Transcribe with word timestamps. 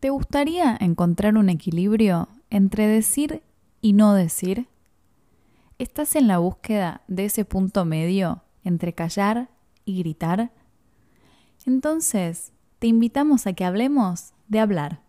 ¿Te 0.00 0.10
gustaría 0.10 0.76
encontrar 0.78 1.36
un 1.36 1.48
equilibrio 1.48 2.28
entre 2.50 2.86
decir 2.86 3.42
y 3.80 3.94
no 3.94 4.14
decir? 4.14 4.68
¿Estás 5.78 6.14
en 6.14 6.28
la 6.28 6.38
búsqueda 6.38 7.02
de 7.08 7.24
ese 7.24 7.44
punto 7.44 7.84
medio 7.84 8.42
entre 8.62 8.92
callar 8.92 9.48
y 9.84 9.98
gritar? 9.98 10.52
Entonces, 11.66 12.52
te 12.78 12.86
invitamos 12.86 13.48
a 13.48 13.54
que 13.54 13.64
hablemos 13.64 14.34
de 14.46 14.60
hablar. 14.60 15.07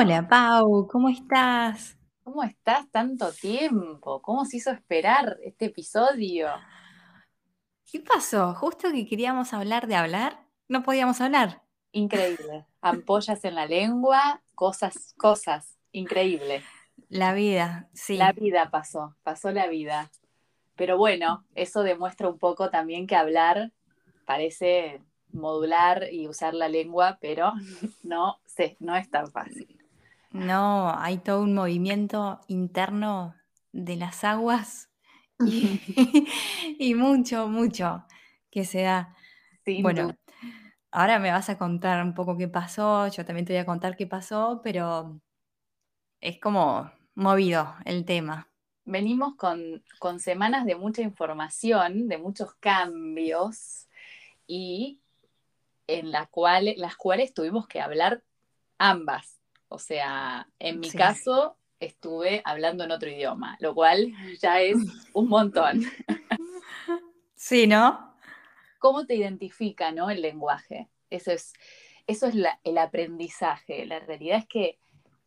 Hola 0.00 0.28
Pau, 0.28 0.86
¿cómo 0.86 1.08
estás? 1.08 1.98
¿Cómo 2.22 2.44
estás 2.44 2.88
tanto 2.92 3.32
tiempo? 3.32 4.22
¿Cómo 4.22 4.44
se 4.44 4.58
hizo 4.58 4.70
esperar 4.70 5.36
este 5.42 5.64
episodio? 5.64 6.50
¿Qué 7.84 7.98
pasó? 7.98 8.54
Justo 8.54 8.92
que 8.92 9.08
queríamos 9.08 9.52
hablar 9.52 9.88
de 9.88 9.96
hablar, 9.96 10.46
no 10.68 10.84
podíamos 10.84 11.20
hablar. 11.20 11.64
Increíble. 11.90 12.64
Ampollas 12.80 13.44
en 13.44 13.56
la 13.56 13.66
lengua, 13.66 14.40
cosas, 14.54 15.14
cosas. 15.16 15.76
Increíble. 15.90 16.62
La 17.08 17.32
vida, 17.32 17.88
sí. 17.92 18.18
La 18.18 18.30
vida 18.30 18.70
pasó, 18.70 19.16
pasó 19.24 19.50
la 19.50 19.66
vida. 19.66 20.12
Pero 20.76 20.96
bueno, 20.96 21.44
eso 21.56 21.82
demuestra 21.82 22.28
un 22.28 22.38
poco 22.38 22.70
también 22.70 23.08
que 23.08 23.16
hablar 23.16 23.72
parece 24.26 25.02
modular 25.32 26.04
y 26.12 26.28
usar 26.28 26.54
la 26.54 26.68
lengua, 26.68 27.18
pero 27.20 27.52
no 28.04 28.38
sé, 28.46 28.76
no 28.78 28.94
es 28.94 29.10
tan 29.10 29.26
fácil. 29.32 29.77
No, 30.30 30.94
hay 30.98 31.18
todo 31.18 31.42
un 31.42 31.54
movimiento 31.54 32.40
interno 32.48 33.34
de 33.72 33.96
las 33.96 34.24
aguas 34.24 34.90
y, 36.78 36.94
mucho, 36.94 37.48
mucho 37.48 38.04
que 38.50 38.64
se 38.64 38.82
da. 38.82 39.14
bueno, 39.80 40.14
ahora 40.90 41.18
me 41.18 41.30
vas 41.30 41.48
a 41.48 41.58
contar 41.58 42.04
un 42.04 42.14
poco 42.14 42.36
qué 42.36 42.48
pasó, 42.48 43.08
yo 43.08 43.24
también 43.24 43.46
te 43.46 43.52
voy 43.54 43.60
a 43.60 43.66
contar 43.66 43.96
qué 43.96 44.06
pasó, 44.06 44.60
pero 44.62 45.20
es 46.20 46.38
como 46.40 46.90
movido 47.14 47.74
el 47.84 48.04
tema. 48.04 48.48
Venimos 48.84 49.36
con, 49.36 49.82
con 49.98 50.18
semanas 50.18 50.64
de 50.64 50.74
mucha 50.74 51.02
información, 51.02 52.08
de 52.08 52.18
muchos 52.18 52.54
cambios 52.54 53.86
y 54.46 55.00
en 55.86 56.10
la 56.10 56.26
cual, 56.26 56.74
las 56.76 56.96
cuales 56.96 57.34
tuvimos 57.34 57.66
que 57.66 57.80
hablar 57.80 58.22
ambas 58.78 59.37
o 59.68 59.78
sea, 59.78 60.48
en 60.58 60.80
mi 60.80 60.90
caso 60.90 61.56
estuve 61.80 62.42
hablando 62.44 62.84
en 62.84 62.90
otro 62.90 63.08
idioma, 63.08 63.56
lo 63.60 63.74
cual 63.74 64.12
ya 64.40 64.60
es 64.60 64.76
un 65.12 65.28
montón. 65.28 65.82
Sí, 67.40 67.68
¿no? 67.68 68.16
¿Cómo 68.80 69.06
te 69.06 69.14
identifica 69.14 69.92
¿no? 69.92 70.10
el 70.10 70.22
lenguaje? 70.22 70.88
Eso 71.08 71.30
es, 71.30 71.52
eso 72.08 72.26
es 72.26 72.34
el 72.64 72.78
aprendizaje. 72.78 73.86
La 73.86 74.00
realidad 74.00 74.38
es 74.38 74.48
que 74.48 74.80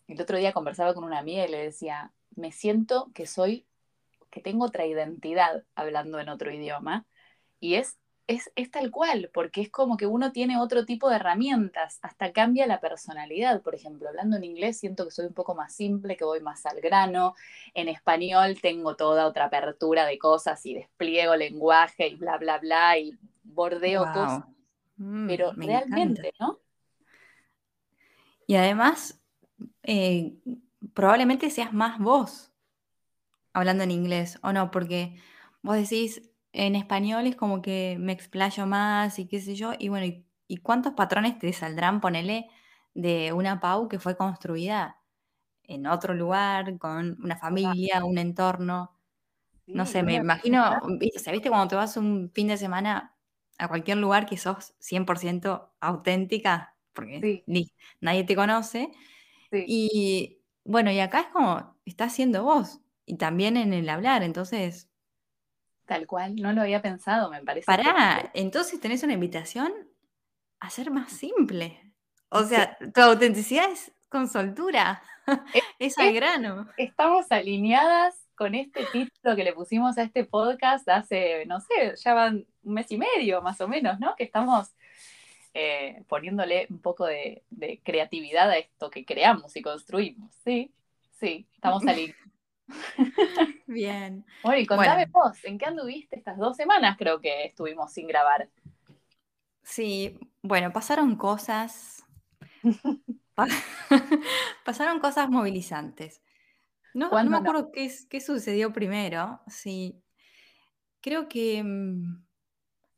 el 0.10 0.20
otro 0.20 0.38
día 0.38 0.52
conversaba 0.52 0.94
con 0.94 1.06
una 1.06 1.20
amiga 1.20 1.46
y 1.46 1.50
le 1.50 1.64
decía, 1.64 2.12
me 2.36 2.52
siento 2.52 3.12
que 3.16 3.26
soy, 3.26 3.66
que 4.30 4.42
tengo 4.42 4.66
otra 4.66 4.86
identidad 4.86 5.64
hablando 5.74 6.20
en 6.20 6.28
otro 6.28 6.52
idioma. 6.52 7.06
Y 7.62 7.76
es 7.76 7.98
es, 8.32 8.72
tal 8.72 8.92
cual, 8.92 9.30
porque 9.34 9.62
es 9.62 9.70
como 9.70 9.98
que 9.98 10.08
uno 10.08 10.32
tiene 10.32 10.58
otro 10.58 10.86
tipo 10.86 11.10
de 11.10 11.18
herramientas, 11.18 12.00
hasta 12.02 12.32
cambia 12.32 12.68
la 12.68 12.80
personalidad. 12.80 13.62
Por 13.62 13.76
ejemplo, 13.76 14.10
hablando 14.10 14.38
en 14.38 14.44
inglés 14.44 14.78
siento 14.80 15.06
que 15.06 15.12
soy 15.12 15.26
un 15.28 15.34
poco 15.34 15.56
más 15.56 15.74
simple, 15.74 16.18
que 16.18 16.26
voy 16.26 16.42
más 16.42 16.66
al 16.66 16.82
grano. 16.82 17.36
En 17.74 17.88
español 17.88 18.60
tengo 18.62 18.96
toda 18.96 19.28
otra 19.28 19.46
apertura 19.46 20.06
de 20.06 20.18
cosas 20.18 20.66
y 20.66 20.74
despliego 20.74 21.36
lenguaje 21.36 22.08
y 22.08 22.16
bla, 22.16 22.38
bla, 22.38 22.58
bla, 22.58 22.98
y 22.98 23.18
bordeo 23.44 24.04
cosas. 24.06 24.46
Mm, 24.98 25.28
Pero 25.28 25.52
realmente, 25.54 26.34
¿no? 26.40 26.60
Y 28.48 28.56
además, 28.56 29.22
eh, 29.84 30.34
probablemente 30.94 31.50
seas 31.50 31.74
más 31.74 32.00
vos 32.00 32.52
hablando 33.54 33.84
en 33.84 33.92
inglés, 33.92 34.40
¿o 34.44 34.54
no? 34.54 34.72
Porque 34.72 35.16
vos 35.62 35.76
decís, 35.76 36.31
en 36.54 36.76
español 36.76 37.28
es 37.28 37.36
como 37.36 37.62
que 37.62 37.98
me 38.00 38.12
explayo 38.12 38.66
más 38.66 39.20
y 39.20 39.28
qué 39.28 39.40
sé 39.40 39.56
yo, 39.56 39.74
y 39.78 39.90
bueno, 39.90 40.06
¿y, 40.48 40.58
cuántos 40.58 40.94
patrones 40.94 41.40
te 41.40 41.52
saldrán, 41.54 42.02
ponele, 42.02 42.50
de 42.94 43.32
una 43.34 43.62
Pau 43.62 43.88
que 43.88 44.00
fue 44.00 44.18
construida 44.18 45.00
en 45.64 45.88
otro 45.88 46.14
lugar, 46.14 46.78
con 46.78 47.18
una 47.24 47.38
familia, 47.38 48.04
un 48.04 48.18
entorno? 48.18 48.98
No 49.66 49.86
sé, 49.86 50.04
me 50.04 50.16
imagino, 50.16 50.62
¿viste? 51.00 51.32
¿viste 51.32 51.50
cuando 51.50 51.70
te 51.70 51.76
vas 51.76 51.96
un 51.96 52.32
fin 52.34 52.48
de 52.50 52.58
semana 52.58 53.16
a 53.58 53.68
cualquier 53.70 53.98
lugar 53.98 54.26
que 54.26 54.38
sos 54.38 54.76
100% 54.80 55.72
auténtica? 55.80 56.76
Porque 56.94 57.44
ni, 57.48 57.72
nadie 58.02 58.26
te 58.26 58.36
conoce. 58.36 58.92
Y 59.52 60.42
bueno, 60.66 60.92
y 60.92 61.00
acá 61.00 61.22
es 61.22 61.28
como, 61.28 61.78
estás 61.86 62.14
siendo 62.14 62.44
vos, 62.44 62.82
y 63.06 63.18
también 63.18 63.56
en 63.56 63.74
el 63.74 63.90
hablar, 63.90 64.24
entonces 64.24 64.91
Tal 65.92 66.08
cual, 66.08 66.38
no 66.38 66.54
lo 66.54 66.62
había 66.62 66.82
pensado, 66.82 67.30
me 67.30 67.42
parece. 67.44 67.66
Pará, 67.66 68.32
entonces 68.34 68.80
tenés 68.80 69.04
una 69.04 69.12
invitación 69.12 69.74
a 70.62 70.70
ser 70.70 70.90
más 70.90 71.12
simple. 71.12 71.82
O 72.30 72.44
sea, 72.44 72.78
tu 72.78 73.02
autenticidad 73.02 73.70
es 73.70 73.92
con 74.08 74.30
soltura, 74.30 75.04
es, 75.80 75.98
al 75.98 76.14
grano. 76.14 76.70
Estamos 76.78 77.30
alineadas 77.30 78.26
con 78.36 78.56
este 78.56 78.86
título 78.94 79.36
que 79.36 79.44
le 79.44 79.52
pusimos 79.52 79.98
a 79.98 80.04
este 80.04 80.24
podcast 80.24 80.88
hace, 80.88 81.46
no 81.46 81.60
sé, 81.60 81.94
ya 82.02 82.14
van 82.14 82.46
un 82.64 82.74
mes 82.74 82.90
y 82.90 82.98
medio 82.98 83.42
más 83.42 83.60
o 83.60 83.68
menos, 83.68 84.00
¿no? 84.00 84.16
Que 84.16 84.24
estamos 84.24 84.70
eh, 85.54 86.06
poniéndole 86.08 86.68
un 86.70 86.80
poco 86.80 87.06
de, 87.06 87.44
de, 87.50 87.82
creatividad 87.84 88.50
a 88.50 88.58
esto 88.58 88.90
que 88.90 89.04
creamos 89.04 89.58
y 89.58 89.62
construimos. 89.62 90.34
Sí, 90.46 90.72
sí, 91.20 91.50
estamos 91.54 91.84
alineados. 91.86 92.31
Bien. 93.68 94.26
Bueno, 94.44 94.60
y 94.60 94.66
contame 94.66 95.06
vos, 95.08 95.44
¿en 95.44 95.58
qué 95.58 95.66
anduviste 95.66 96.18
estas 96.18 96.38
dos 96.38 96.56
semanas? 96.56 96.98
Creo 96.98 97.20
que 97.20 97.46
estuvimos 97.46 97.92
sin 97.92 98.08
grabar. 98.08 98.50
Sí, 99.64 100.18
bueno, 100.42 100.72
pasaron 100.72 101.16
cosas. 101.16 102.04
pasaron 104.66 105.00
cosas 105.00 105.30
movilizantes. 105.30 106.22
No, 106.94 107.10
me 107.12 107.38
acuerdo 107.38 107.72
qué, 107.72 107.90
qué, 108.10 108.20
sucedió 108.20 108.74
primero. 108.74 109.42
Sí. 109.48 110.04
Creo 111.02 111.30
que. 111.30 111.64
Mm, 111.64 112.26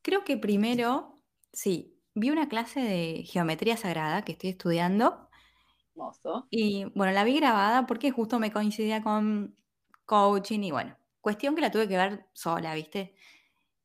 creo 0.02 0.24
que 0.24 0.38
primero, 0.38 1.22
sí, 1.52 1.96
vi 2.16 2.32
una 2.32 2.50
clase 2.50 2.80
de 2.82 3.24
geometría 3.26 3.78
sagrada 3.78 4.24
que 4.24 4.34
estoy 4.34 4.52
estudiando. 4.52 5.23
Hermoso. 5.96 6.48
Y 6.50 6.86
bueno, 6.96 7.14
la 7.14 7.24
vi 7.24 7.40
grabada 7.40 7.86
porque 7.86 8.12
justo 8.12 8.40
me 8.40 8.52
coincidía 8.52 9.04
con 9.04 9.56
coaching 10.06 10.62
y 10.62 10.72
bueno, 10.72 10.98
cuestión 11.22 11.56
que 11.56 11.62
la 11.62 11.72
tuve 11.72 11.88
que 11.88 11.98
ver 11.98 12.28
sola, 12.34 12.76
¿viste? 12.76 13.16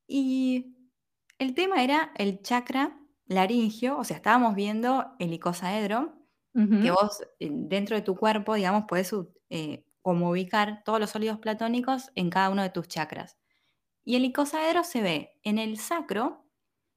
Y 0.06 0.76
el 1.38 1.54
tema 1.54 1.82
era 1.84 2.12
el 2.16 2.42
chakra 2.42 2.98
laringio, 3.26 3.98
o 3.98 4.04
sea, 4.04 4.16
estábamos 4.16 4.54
viendo 4.54 5.14
el 5.18 5.32
icosaedro, 5.32 6.14
que 6.80 6.90
vos 6.90 7.22
dentro 7.38 7.94
de 7.94 8.02
tu 8.02 8.16
cuerpo, 8.16 8.54
digamos, 8.54 8.84
puedes 8.88 9.14
eh, 9.50 9.84
como 10.02 10.30
ubicar 10.30 10.82
todos 10.84 10.98
los 10.98 11.10
sólidos 11.10 11.38
platónicos 11.38 12.10
en 12.16 12.30
cada 12.30 12.50
uno 12.50 12.62
de 12.62 12.70
tus 12.70 12.88
chakras. 12.88 13.38
Y 14.04 14.16
el 14.16 14.24
icosaedro 14.24 14.84
se 14.84 15.02
ve 15.02 15.38
en 15.44 15.58
el 15.58 15.78
sacro 15.78 16.46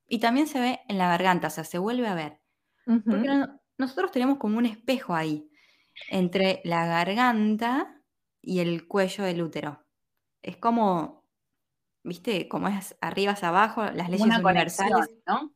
y 0.08 0.20
también 0.20 0.48
se 0.48 0.60
ve 0.60 0.82
en 0.88 0.98
la 0.98 1.10
garganta, 1.10 1.48
o 1.48 1.52
sea, 1.52 1.64
se 1.64 1.78
vuelve 1.78 2.08
a 2.08 2.16
ver. 2.16 2.42
Porque 3.08 3.28
nosotros 3.82 4.12
tenemos 4.12 4.38
como 4.38 4.58
un 4.58 4.66
espejo 4.66 5.14
ahí, 5.14 5.50
entre 6.10 6.62
la 6.64 6.86
garganta 6.86 8.02
y 8.42 8.60
el 8.60 8.88
cuello 8.88 9.24
del 9.24 9.42
útero. 9.42 9.84
Es 10.42 10.56
como, 10.58 11.26
¿viste? 12.04 12.48
Como 12.48 12.68
es 12.68 12.96
arriba 13.02 13.34
hacia 13.34 13.50
abajo, 13.50 13.84
las 13.84 14.10
leyes 14.10 14.26
universales. 14.26 15.10
¿no? 15.28 15.52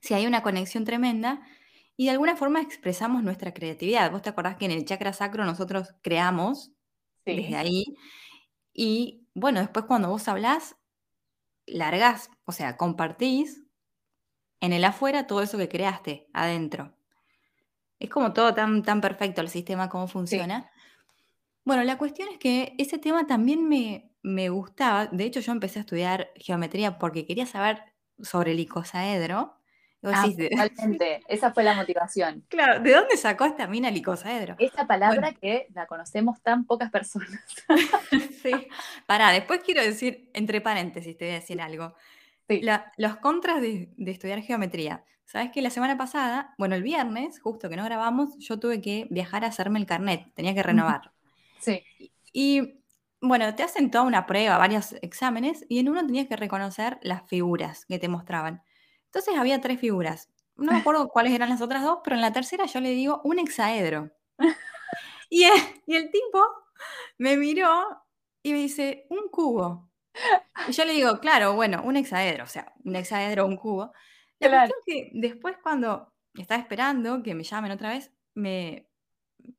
Sí, 0.00 0.14
hay 0.14 0.26
una 0.26 0.42
conexión 0.42 0.84
tremenda 0.84 1.40
y 1.96 2.06
de 2.06 2.10
alguna 2.12 2.36
forma 2.36 2.60
expresamos 2.60 3.22
nuestra 3.22 3.54
creatividad. 3.54 4.10
Vos 4.10 4.22
te 4.22 4.30
acordás 4.30 4.56
que 4.56 4.64
en 4.64 4.72
el 4.72 4.84
chakra 4.84 5.12
sacro 5.12 5.44
nosotros 5.44 5.94
creamos 6.02 6.72
desde 7.24 7.56
ahí 7.56 7.84
y 8.72 9.26
bueno, 9.34 9.60
después 9.60 9.84
cuando 9.84 10.08
vos 10.08 10.26
hablás, 10.28 10.76
largás, 11.66 12.30
o 12.44 12.52
sea, 12.52 12.76
compartís 12.76 13.62
en 14.60 14.72
el 14.72 14.84
afuera 14.84 15.26
todo 15.26 15.42
eso 15.42 15.58
que 15.58 15.68
creaste 15.68 16.28
adentro. 16.32 16.97
Es 17.98 18.10
como 18.10 18.32
todo 18.32 18.54
tan, 18.54 18.82
tan 18.82 19.00
perfecto 19.00 19.40
el 19.40 19.48
sistema, 19.48 19.88
cómo 19.88 20.06
funciona. 20.06 20.70
Bueno, 21.64 21.84
la 21.84 21.98
cuestión 21.98 22.28
es 22.30 22.38
que 22.38 22.74
ese 22.78 22.98
tema 22.98 23.26
también 23.26 23.68
me, 23.68 24.12
me 24.22 24.48
gustaba. 24.48 25.06
De 25.06 25.24
hecho, 25.24 25.40
yo 25.40 25.52
empecé 25.52 25.80
a 25.80 25.82
estudiar 25.82 26.30
geometría 26.36 26.98
porque 26.98 27.26
quería 27.26 27.46
saber 27.46 27.82
sobre 28.20 28.52
el 28.52 28.60
icosaedro, 28.60 29.58
Ah, 30.02 30.28
esa 31.28 31.52
fue 31.52 31.64
la 31.64 31.74
motivación. 31.74 32.44
Claro, 32.48 32.80
¿de 32.80 32.92
dónde 32.92 33.16
sacó 33.16 33.46
esta 33.46 33.66
mina 33.66 33.88
el 33.88 33.96
icosaedro? 33.96 34.54
Esa 34.58 34.86
palabra 34.86 35.32
que 35.32 35.66
la 35.74 35.86
conocemos 35.86 36.40
tan 36.42 36.64
pocas 36.66 36.90
personas. 36.90 37.42
sí. 38.42 38.68
Pará, 39.06 39.32
después 39.32 39.60
quiero 39.64 39.82
decir, 39.82 40.30
entre 40.34 40.60
paréntesis, 40.60 41.16
te 41.16 41.24
voy 41.24 41.32
a 41.32 41.40
decir 41.40 41.60
algo. 41.60 41.94
los 42.96 43.16
contras 43.16 43.60
de, 43.60 43.90
estudiar 44.06 44.42
geometría. 44.42 45.04
Sabes 45.28 45.52
que 45.52 45.60
la 45.60 45.68
semana 45.68 45.98
pasada, 45.98 46.54
bueno, 46.56 46.74
el 46.74 46.82
viernes, 46.82 47.38
justo 47.38 47.68
que 47.68 47.76
no 47.76 47.84
grabamos, 47.84 48.30
yo 48.38 48.58
tuve 48.58 48.80
que 48.80 49.06
viajar 49.10 49.44
a 49.44 49.48
hacerme 49.48 49.78
el 49.78 49.84
carnet, 49.84 50.32
tenía 50.32 50.54
que 50.54 50.62
renovar. 50.62 51.12
Sí. 51.60 51.84
Y 52.32 52.80
bueno, 53.20 53.54
te 53.54 53.62
hacen 53.62 53.90
toda 53.90 54.04
una 54.04 54.24
prueba, 54.24 54.56
varios 54.56 54.94
exámenes, 55.02 55.66
y 55.68 55.80
en 55.80 55.90
uno 55.90 56.06
tenías 56.06 56.28
que 56.28 56.36
reconocer 56.36 56.98
las 57.02 57.28
figuras 57.28 57.84
que 57.84 57.98
te 57.98 58.08
mostraban. 58.08 58.62
Entonces 59.04 59.36
había 59.36 59.60
tres 59.60 59.78
figuras. 59.78 60.30
No 60.56 60.72
me 60.72 60.78
acuerdo 60.80 61.08
cuáles 61.08 61.34
eran 61.34 61.50
las 61.50 61.60
otras 61.60 61.82
dos, 61.82 61.98
pero 62.02 62.16
en 62.16 62.22
la 62.22 62.32
tercera 62.32 62.64
yo 62.64 62.80
le 62.80 62.90
digo 62.92 63.20
un 63.22 63.38
hexaedro. 63.38 64.10
Y 65.30 65.44
el, 65.44 66.10
tipo 66.10 66.42
me 67.18 67.36
miró 67.36 68.02
y 68.42 68.52
me 68.52 68.60
dice, 68.60 69.06
un 69.10 69.28
cubo. 69.30 69.90
Y 70.66 70.72
yo 70.72 70.86
le 70.86 70.94
digo, 70.94 71.20
claro, 71.20 71.52
bueno, 71.52 71.82
un 71.84 71.98
hexaedro, 71.98 72.44
o 72.44 72.46
sea, 72.46 72.72
un 72.82 72.96
hexaedro, 72.96 73.44
un 73.44 73.58
cubo. 73.58 73.92
La 74.40 74.66
cuestión 74.66 74.78
es 74.78 74.84
que 74.84 75.10
después 75.14 75.56
cuando 75.62 76.12
estaba 76.34 76.60
esperando 76.60 77.22
que 77.22 77.34
me 77.34 77.44
llamen 77.44 77.72
otra 77.72 77.90
vez, 77.90 78.12
me 78.34 78.88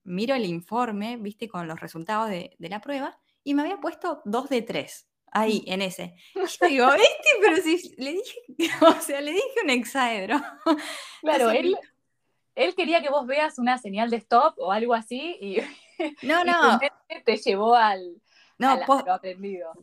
miro 0.04 0.36
el 0.36 0.46
informe, 0.46 1.18
viste, 1.18 1.48
con 1.48 1.68
los 1.68 1.80
resultados 1.80 2.30
de, 2.30 2.56
de 2.58 2.70
la 2.70 2.82
prueba, 2.82 3.20
y 3.44 3.54
me 3.54 3.64
había 3.64 3.78
puesto 3.78 4.22
dos 4.26 4.50
de 4.50 4.62
tres 4.62 5.10
ahí, 5.32 5.64
en 5.68 5.82
ese. 5.82 6.16
Y 6.36 6.40
yo 6.40 6.68
digo, 6.68 6.94
este, 6.94 7.30
pero 7.42 7.58
si 7.58 7.96
le 7.98 8.14
dije, 8.14 8.40
o 8.86 9.02
sea, 9.02 9.22
le 9.22 9.32
dije 9.32 9.62
un 9.64 9.70
hexaedro. 9.70 10.40
Claro, 11.22 11.50
él, 11.50 11.76
él 12.56 12.76
quería 12.76 13.02
que 13.02 13.10
vos 13.10 13.28
veas 13.28 13.60
una 13.60 13.78
señal 13.78 14.10
de 14.10 14.16
stop 14.18 14.54
o 14.58 14.72
algo 14.72 14.94
así 14.94 15.38
y, 15.42 15.58
no, 16.26 16.46
no. 16.46 16.80
te 17.26 17.36
llevó 17.36 17.76
al, 17.76 18.22
no, 18.58 18.78
lo 18.78 19.14
aprendido. 19.14 19.74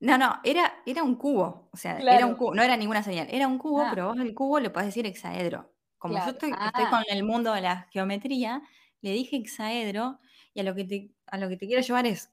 No, 0.00 0.18
no, 0.18 0.40
era, 0.44 0.82
era 0.84 1.02
un 1.02 1.16
cubo, 1.16 1.70
o 1.72 1.76
sea, 1.76 1.98
era 1.98 2.26
un 2.26 2.34
cubo, 2.34 2.54
no 2.54 2.62
era 2.62 2.76
ninguna 2.76 3.02
señal, 3.02 3.28
era 3.30 3.46
un 3.46 3.58
cubo, 3.58 3.80
ah. 3.80 3.88
pero 3.90 4.08
vos 4.08 4.18
el 4.18 4.34
cubo 4.34 4.60
le 4.60 4.70
podés 4.70 4.88
decir 4.88 5.06
hexaedro. 5.06 5.72
Como 5.98 6.14
yo 6.14 6.30
estoy, 6.30 6.50
estoy, 6.50 6.84
ah. 6.84 6.90
con 6.90 7.02
el 7.08 7.24
mundo 7.24 7.52
de 7.52 7.62
la 7.62 7.88
geometría, 7.90 8.62
le 9.00 9.12
dije 9.12 9.36
hexaedro 9.36 10.18
y 10.52 10.60
a 10.60 10.62
lo 10.64 10.74
que 10.74 10.84
te, 10.84 11.10
a 11.26 11.38
lo 11.38 11.48
que 11.48 11.56
te 11.56 11.66
quiero 11.66 11.82
llevar 11.82 12.06
es 12.06 12.30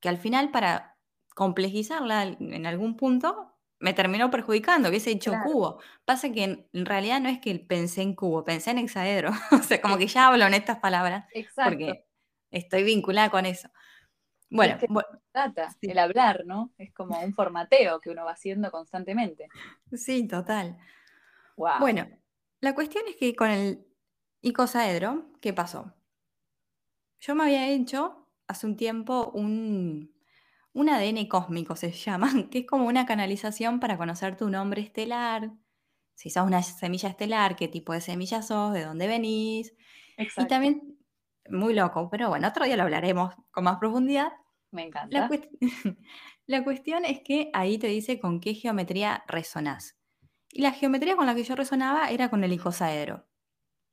que 0.00 0.08
al 0.10 0.18
final 0.18 0.50
para 0.50 0.96
complejizarla 1.34 2.22
en 2.22 2.66
algún 2.66 2.96
punto, 2.96 3.56
me 3.78 3.92
terminó 3.92 4.30
perjudicando, 4.30 4.88
hubiese 4.88 5.10
dicho 5.10 5.32
cubo. 5.44 5.80
Pasa 6.04 6.32
que 6.32 6.66
en, 6.72 6.86
realidad 6.86 7.20
no 7.20 7.28
es 7.28 7.40
que 7.40 7.54
pensé 7.56 8.02
en 8.02 8.14
cubo, 8.14 8.44
pensé 8.44 8.70
en 8.70 8.78
hexaedro. 8.78 9.30
o 9.52 9.62
sea, 9.62 9.80
como 9.80 9.98
que 9.98 10.06
ya 10.06 10.28
hablo 10.28 10.46
en 10.46 10.54
estas 10.54 10.78
palabras. 10.78 11.26
Porque 11.54 12.06
estoy 12.50 12.84
vinculada 12.84 13.30
con 13.30 13.46
eso. 13.46 13.68
Bueno, 14.48 14.78
trata, 15.32 15.74
el 15.82 15.98
hablar, 15.98 16.44
¿no? 16.46 16.72
Es 16.78 16.92
como 16.92 17.18
un 17.20 17.34
formateo 17.34 18.00
que 18.00 18.10
uno 18.10 18.24
va 18.24 18.32
haciendo 18.32 18.70
constantemente. 18.70 19.48
Sí, 19.92 20.26
total. 20.26 20.78
Bueno, 21.80 22.08
la 22.60 22.74
cuestión 22.74 23.04
es 23.08 23.16
que 23.16 23.34
con 23.34 23.50
el 23.50 23.86
icosaedro, 24.42 25.30
¿qué 25.40 25.52
pasó? 25.52 25.94
Yo 27.20 27.34
me 27.34 27.44
había 27.44 27.68
hecho 27.68 28.28
hace 28.46 28.66
un 28.66 28.76
tiempo 28.76 29.30
un, 29.34 30.14
un 30.72 30.88
ADN 30.88 31.26
cósmico 31.26 31.74
se 31.76 31.90
llama, 31.92 32.30
que 32.50 32.60
es 32.60 32.66
como 32.66 32.86
una 32.86 33.06
canalización 33.06 33.80
para 33.80 33.96
conocer 33.96 34.36
tu 34.36 34.48
nombre 34.50 34.82
estelar, 34.82 35.50
si 36.14 36.30
sos 36.30 36.46
una 36.46 36.62
semilla 36.62 37.08
estelar, 37.08 37.56
qué 37.56 37.68
tipo 37.68 37.92
de 37.92 38.00
semilla 38.00 38.42
sos, 38.42 38.72
de 38.72 38.84
dónde 38.84 39.06
venís. 39.06 39.74
Y 40.18 40.46
también, 40.46 40.95
muy 41.50 41.74
loco, 41.74 42.08
pero 42.10 42.28
bueno, 42.28 42.48
otro 42.48 42.64
día 42.64 42.76
lo 42.76 42.84
hablaremos 42.84 43.34
con 43.50 43.64
más 43.64 43.78
profundidad. 43.78 44.32
Me 44.70 44.84
encanta. 44.84 45.28
La, 46.46 46.62
cuestión 46.62 47.04
es 47.04 47.20
que 47.20 47.50
ahí 47.52 47.78
te 47.78 47.88
dice 47.88 48.20
con 48.20 48.40
qué 48.40 48.54
geometría 48.54 49.24
resonás. 49.26 49.96
Y 50.52 50.62
la 50.62 50.72
geometría 50.72 51.16
con 51.16 51.26
la 51.26 51.34
que 51.34 51.42
yo 51.42 51.56
resonaba 51.56 52.10
era 52.10 52.30
con 52.30 52.44
el 52.44 52.52
icosaedro. 52.52 53.26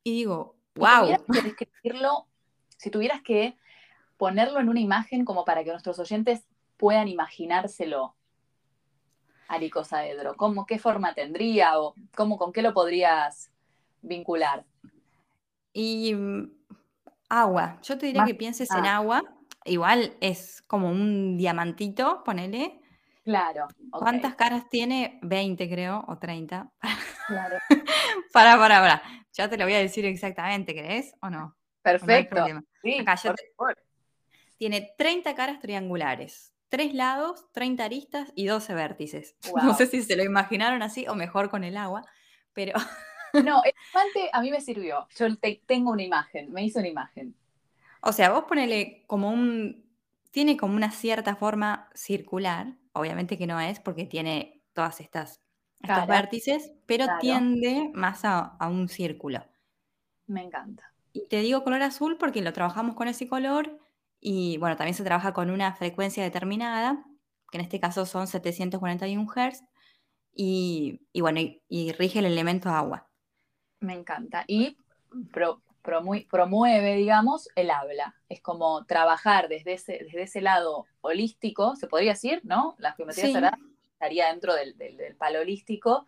Y 0.02 0.12
digo, 0.12 0.56
wow. 0.76 1.06
Si 1.06 1.24
tuvieras 1.24 1.54
que 1.56 1.64
describirlo, 1.64 2.26
si 2.76 2.90
tuvieras 2.90 3.22
que 3.22 3.56
ponerlo 4.16 4.60
en 4.60 4.68
una 4.68 4.80
imagen 4.80 5.24
como 5.24 5.44
para 5.44 5.64
que 5.64 5.70
nuestros 5.70 5.98
oyentes 5.98 6.46
puedan 6.76 7.08
imaginárselo 7.08 8.14
al 9.48 9.62
icosaedro? 9.62 10.36
¿Cómo, 10.36 10.66
¿Qué 10.66 10.78
forma 10.78 11.14
tendría 11.14 11.78
o 11.78 11.94
cómo, 12.14 12.38
con 12.38 12.52
qué 12.52 12.62
lo 12.62 12.72
podrías 12.72 13.50
vincular? 14.02 14.64
Y 15.72 16.14
mm, 16.14 16.63
agua. 17.40 17.78
Yo 17.82 17.98
te 17.98 18.06
diría 18.06 18.24
que 18.24 18.34
pienses 18.34 18.70
en 18.70 18.86
agua. 18.86 19.22
Igual 19.64 20.16
es 20.20 20.62
como 20.66 20.88
un 20.90 21.36
diamantito, 21.36 22.22
ponele. 22.24 22.80
Claro. 23.24 23.68
¿Cuántas 23.90 24.34
caras 24.34 24.68
tiene? 24.68 25.18
20 25.22 25.68
creo, 25.68 26.04
o 26.06 26.18
30. 26.18 26.70
Claro. 27.26 27.56
para, 28.32 28.58
para, 28.58 28.80
para. 28.80 29.02
Ya 29.32 29.48
te 29.48 29.56
lo 29.56 29.64
voy 29.64 29.74
a 29.74 29.78
decir 29.78 30.04
exactamente, 30.04 30.74
¿crees 30.74 31.14
o 31.20 31.30
no? 31.30 31.56
Perfecto. 31.82 32.44
Tiene 34.56 34.94
30 34.96 35.34
caras 35.34 35.58
triangulares 35.60 36.54
tres 36.74 36.92
lados, 36.92 37.46
30 37.52 37.84
aristas 37.84 38.32
y 38.34 38.46
12 38.46 38.74
vértices. 38.74 39.36
No 39.62 39.74
sé 39.74 39.86
si 39.86 40.02
se 40.02 40.16
lo 40.16 40.24
imaginaron 40.24 40.82
así 40.82 41.06
o 41.06 41.14
mejor 41.14 41.48
con 41.48 41.62
el 41.62 41.76
agua, 41.76 42.02
pero... 42.52 42.72
No, 43.42 43.62
el 43.64 43.72
elefante 43.72 44.30
a 44.32 44.40
mí 44.40 44.50
me 44.50 44.60
sirvió. 44.60 45.06
Yo 45.16 45.26
tengo 45.66 45.90
una 45.90 46.02
imagen, 46.02 46.52
me 46.52 46.64
hizo 46.64 46.78
una 46.78 46.88
imagen. 46.88 47.34
O 48.00 48.12
sea, 48.12 48.30
vos 48.30 48.44
ponele 48.44 49.04
como 49.06 49.30
un... 49.30 49.84
Tiene 50.30 50.56
como 50.56 50.74
una 50.74 50.90
cierta 50.90 51.36
forma 51.36 51.88
circular, 51.94 52.74
obviamente 52.92 53.38
que 53.38 53.46
no 53.46 53.60
es 53.60 53.78
porque 53.78 54.04
tiene 54.04 54.62
todas 54.72 55.00
estas 55.00 55.40
estos 55.80 56.06
vértices, 56.06 56.72
pero 56.86 57.06
tiende 57.20 57.90
más 57.94 58.24
a, 58.24 58.56
a 58.58 58.68
un 58.68 58.88
círculo. 58.88 59.44
Me 60.26 60.42
encanta. 60.42 60.92
Y 61.12 61.28
te 61.28 61.40
digo 61.40 61.62
color 61.62 61.82
azul 61.82 62.16
porque 62.18 62.40
lo 62.40 62.52
trabajamos 62.52 62.96
con 62.96 63.06
ese 63.06 63.28
color 63.28 63.78
y 64.18 64.56
bueno, 64.56 64.76
también 64.76 64.94
se 64.94 65.04
trabaja 65.04 65.34
con 65.34 65.50
una 65.50 65.74
frecuencia 65.74 66.24
determinada, 66.24 67.04
que 67.52 67.58
en 67.58 67.64
este 67.64 67.78
caso 67.78 68.06
son 68.06 68.26
741 68.26 69.26
Hz, 69.30 69.62
y, 70.34 71.00
bueno, 71.20 71.40
y, 71.68 71.92
rige 71.92 72.18
el 72.18 72.24
elemento 72.24 72.70
agua. 72.70 73.08
Me 73.84 73.94
encanta. 73.94 74.44
Y 74.46 74.76
promueve, 76.30 76.94
digamos, 76.96 77.48
el 77.54 77.70
habla. 77.70 78.14
Es 78.28 78.40
como 78.40 78.84
trabajar 78.86 79.48
desde 79.48 79.74
ese, 79.74 80.00
desde 80.04 80.22
ese 80.22 80.40
lado 80.40 80.86
holístico, 81.02 81.76
se 81.76 81.86
podría 81.86 82.12
decir, 82.12 82.40
¿no? 82.44 82.74
La 82.78 82.92
geometría 82.92 83.58
estaría 83.92 84.28
dentro 84.28 84.54
del, 84.54 84.76
del, 84.78 85.16
palo 85.16 85.40
holístico. 85.40 86.06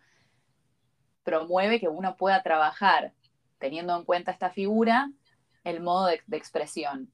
Promueve 1.23 1.79
que 1.79 1.87
uno 1.87 2.17
pueda 2.17 2.41
trabajar 2.41 3.13
teniendo 3.59 3.95
en 3.95 4.03
cuenta 4.05 4.31
esta 4.31 4.49
figura 4.49 5.11
el 5.63 5.81
modo 5.81 6.07
de 6.07 6.37
expresión. 6.37 7.11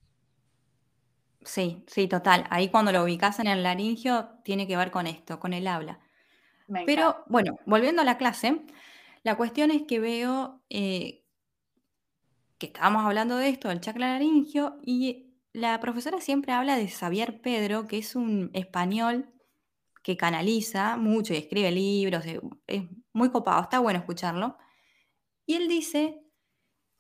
Sí, 1.44 1.84
sí, 1.88 2.08
total. 2.08 2.46
Ahí 2.50 2.70
cuando 2.70 2.92
lo 2.92 3.04
ubicas 3.04 3.40
en 3.40 3.48
el 3.48 3.64
laringio 3.64 4.30
tiene 4.44 4.68
que 4.68 4.78
ver 4.78 4.92
con 4.92 5.08
esto, 5.08 5.40
con 5.40 5.54
el 5.54 5.68
habla. 5.68 6.00
Pero 6.86 7.24
bueno, 7.28 7.60
volviendo 7.66 8.02
a 8.02 8.06
la 8.06 8.18
clase, 8.18 8.62
la 9.24 9.38
cuestión 9.38 9.72
es 9.72 9.84
que 9.84 10.00
veo 10.00 10.62
eh, 10.70 11.26
que 12.58 12.68
estábamos 12.68 13.06
hablando 13.06 13.38
de 13.38 13.50
esto, 13.50 13.70
del 13.70 13.82
chakra 13.82 14.08
laringio, 14.10 14.78
y 14.84 15.34
la 15.54 15.80
profesora 15.80 16.20
siempre 16.22 16.52
habla 16.52 16.76
de 16.76 16.88
Xavier 16.88 17.42
Pedro, 17.42 17.88
que 17.88 17.98
es 17.98 18.16
un 18.16 18.52
español 18.54 19.30
que 20.04 20.18
canaliza 20.18 20.98
mucho 20.98 21.34
y 21.34 21.38
escribe 21.38 21.72
libros, 21.72 22.26
eh, 22.26 22.42
es 22.68 22.84
muy 23.14 23.32
copado, 23.32 23.62
está 23.62 23.80
bueno 23.80 24.00
escucharlo. 24.00 24.58
Y 25.46 25.56
él 25.56 25.68
dice 25.68 26.22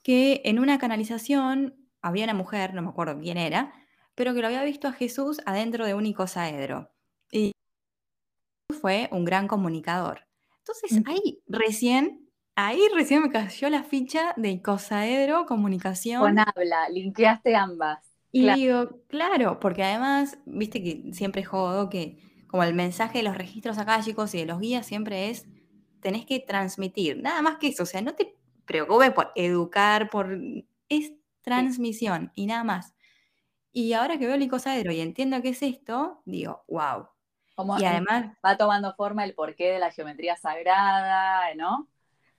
que 0.03 0.41
en 0.45 0.59
una 0.59 0.77
canalización 0.79 1.89
había 2.01 2.25
una 2.25 2.33
mujer, 2.33 2.73
no 2.73 2.81
me 2.81 2.89
acuerdo 2.89 3.19
quién 3.19 3.37
era, 3.37 3.73
pero 4.15 4.33
que 4.33 4.41
lo 4.41 4.47
había 4.47 4.63
visto 4.63 4.87
a 4.87 4.93
Jesús 4.93 5.41
adentro 5.45 5.85
de 5.85 5.93
un 5.93 6.05
icosaedro. 6.05 6.91
Y 7.31 7.51
fue 8.81 9.09
un 9.11 9.25
gran 9.25 9.47
comunicador. 9.47 10.27
Entonces 10.65 11.03
ahí 11.05 11.41
recién, 11.47 12.29
ahí 12.55 12.79
recién 12.95 13.21
me 13.21 13.29
cayó 13.29 13.69
la 13.69 13.83
ficha 13.83 14.33
de 14.37 14.51
icosaedro, 14.51 15.45
comunicación. 15.45 16.21
Con 16.21 16.39
habla, 16.39 16.87
linkeaste 16.89 17.55
ambas. 17.55 17.99
Y 18.31 18.49
digo, 18.51 19.01
claro, 19.07 19.59
porque 19.59 19.83
además, 19.83 20.39
viste 20.45 20.81
que 20.81 21.13
siempre 21.13 21.43
jodo 21.43 21.89
que 21.89 22.17
como 22.47 22.63
el 22.63 22.73
mensaje 22.73 23.19
de 23.19 23.23
los 23.25 23.37
registros 23.37 23.77
chicos 24.03 24.33
y 24.33 24.39
de 24.39 24.45
los 24.45 24.59
guías 24.59 24.85
siempre 24.85 25.29
es, 25.29 25.45
tenés 25.99 26.25
que 26.25 26.39
transmitir, 26.39 27.21
nada 27.21 27.41
más 27.41 27.57
que 27.57 27.67
eso, 27.67 27.83
o 27.83 27.85
sea, 27.85 28.01
no 28.01 28.15
te 28.15 28.35
preocupes 28.65 29.11
por 29.11 29.31
educar, 29.35 30.09
por... 30.09 30.37
es 30.89 31.13
transmisión 31.41 32.31
y 32.35 32.45
nada 32.45 32.63
más. 32.63 32.95
Y 33.71 33.93
ahora 33.93 34.17
que 34.17 34.25
veo 34.25 34.35
el 34.35 34.43
icosaedro 34.43 34.91
y 34.91 35.01
entiendo 35.01 35.41
qué 35.41 35.49
es 35.49 35.61
esto, 35.61 36.21
digo, 36.25 36.63
wow. 36.67 37.07
Y 37.79 37.85
además 37.85 38.35
va 38.45 38.57
tomando 38.57 38.93
forma 38.95 39.23
el 39.23 39.33
porqué 39.35 39.71
de 39.71 39.79
la 39.79 39.91
geometría 39.91 40.35
sagrada, 40.37 41.53
¿no? 41.55 41.87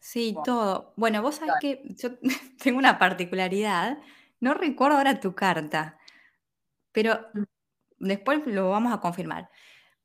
Sí, 0.00 0.36
todo. 0.44 0.92
Bueno, 0.96 1.22
vos 1.22 1.36
sabés 1.36 1.54
que 1.60 1.82
yo 1.96 2.10
tengo 2.62 2.78
una 2.78 2.98
particularidad. 2.98 3.98
No 4.40 4.54
recuerdo 4.54 4.98
ahora 4.98 5.20
tu 5.20 5.34
carta, 5.34 5.98
pero 6.92 7.20
Mm. 7.34 7.44
después 7.98 8.46
lo 8.46 8.70
vamos 8.70 8.92
a 8.92 9.00
confirmar. 9.00 9.50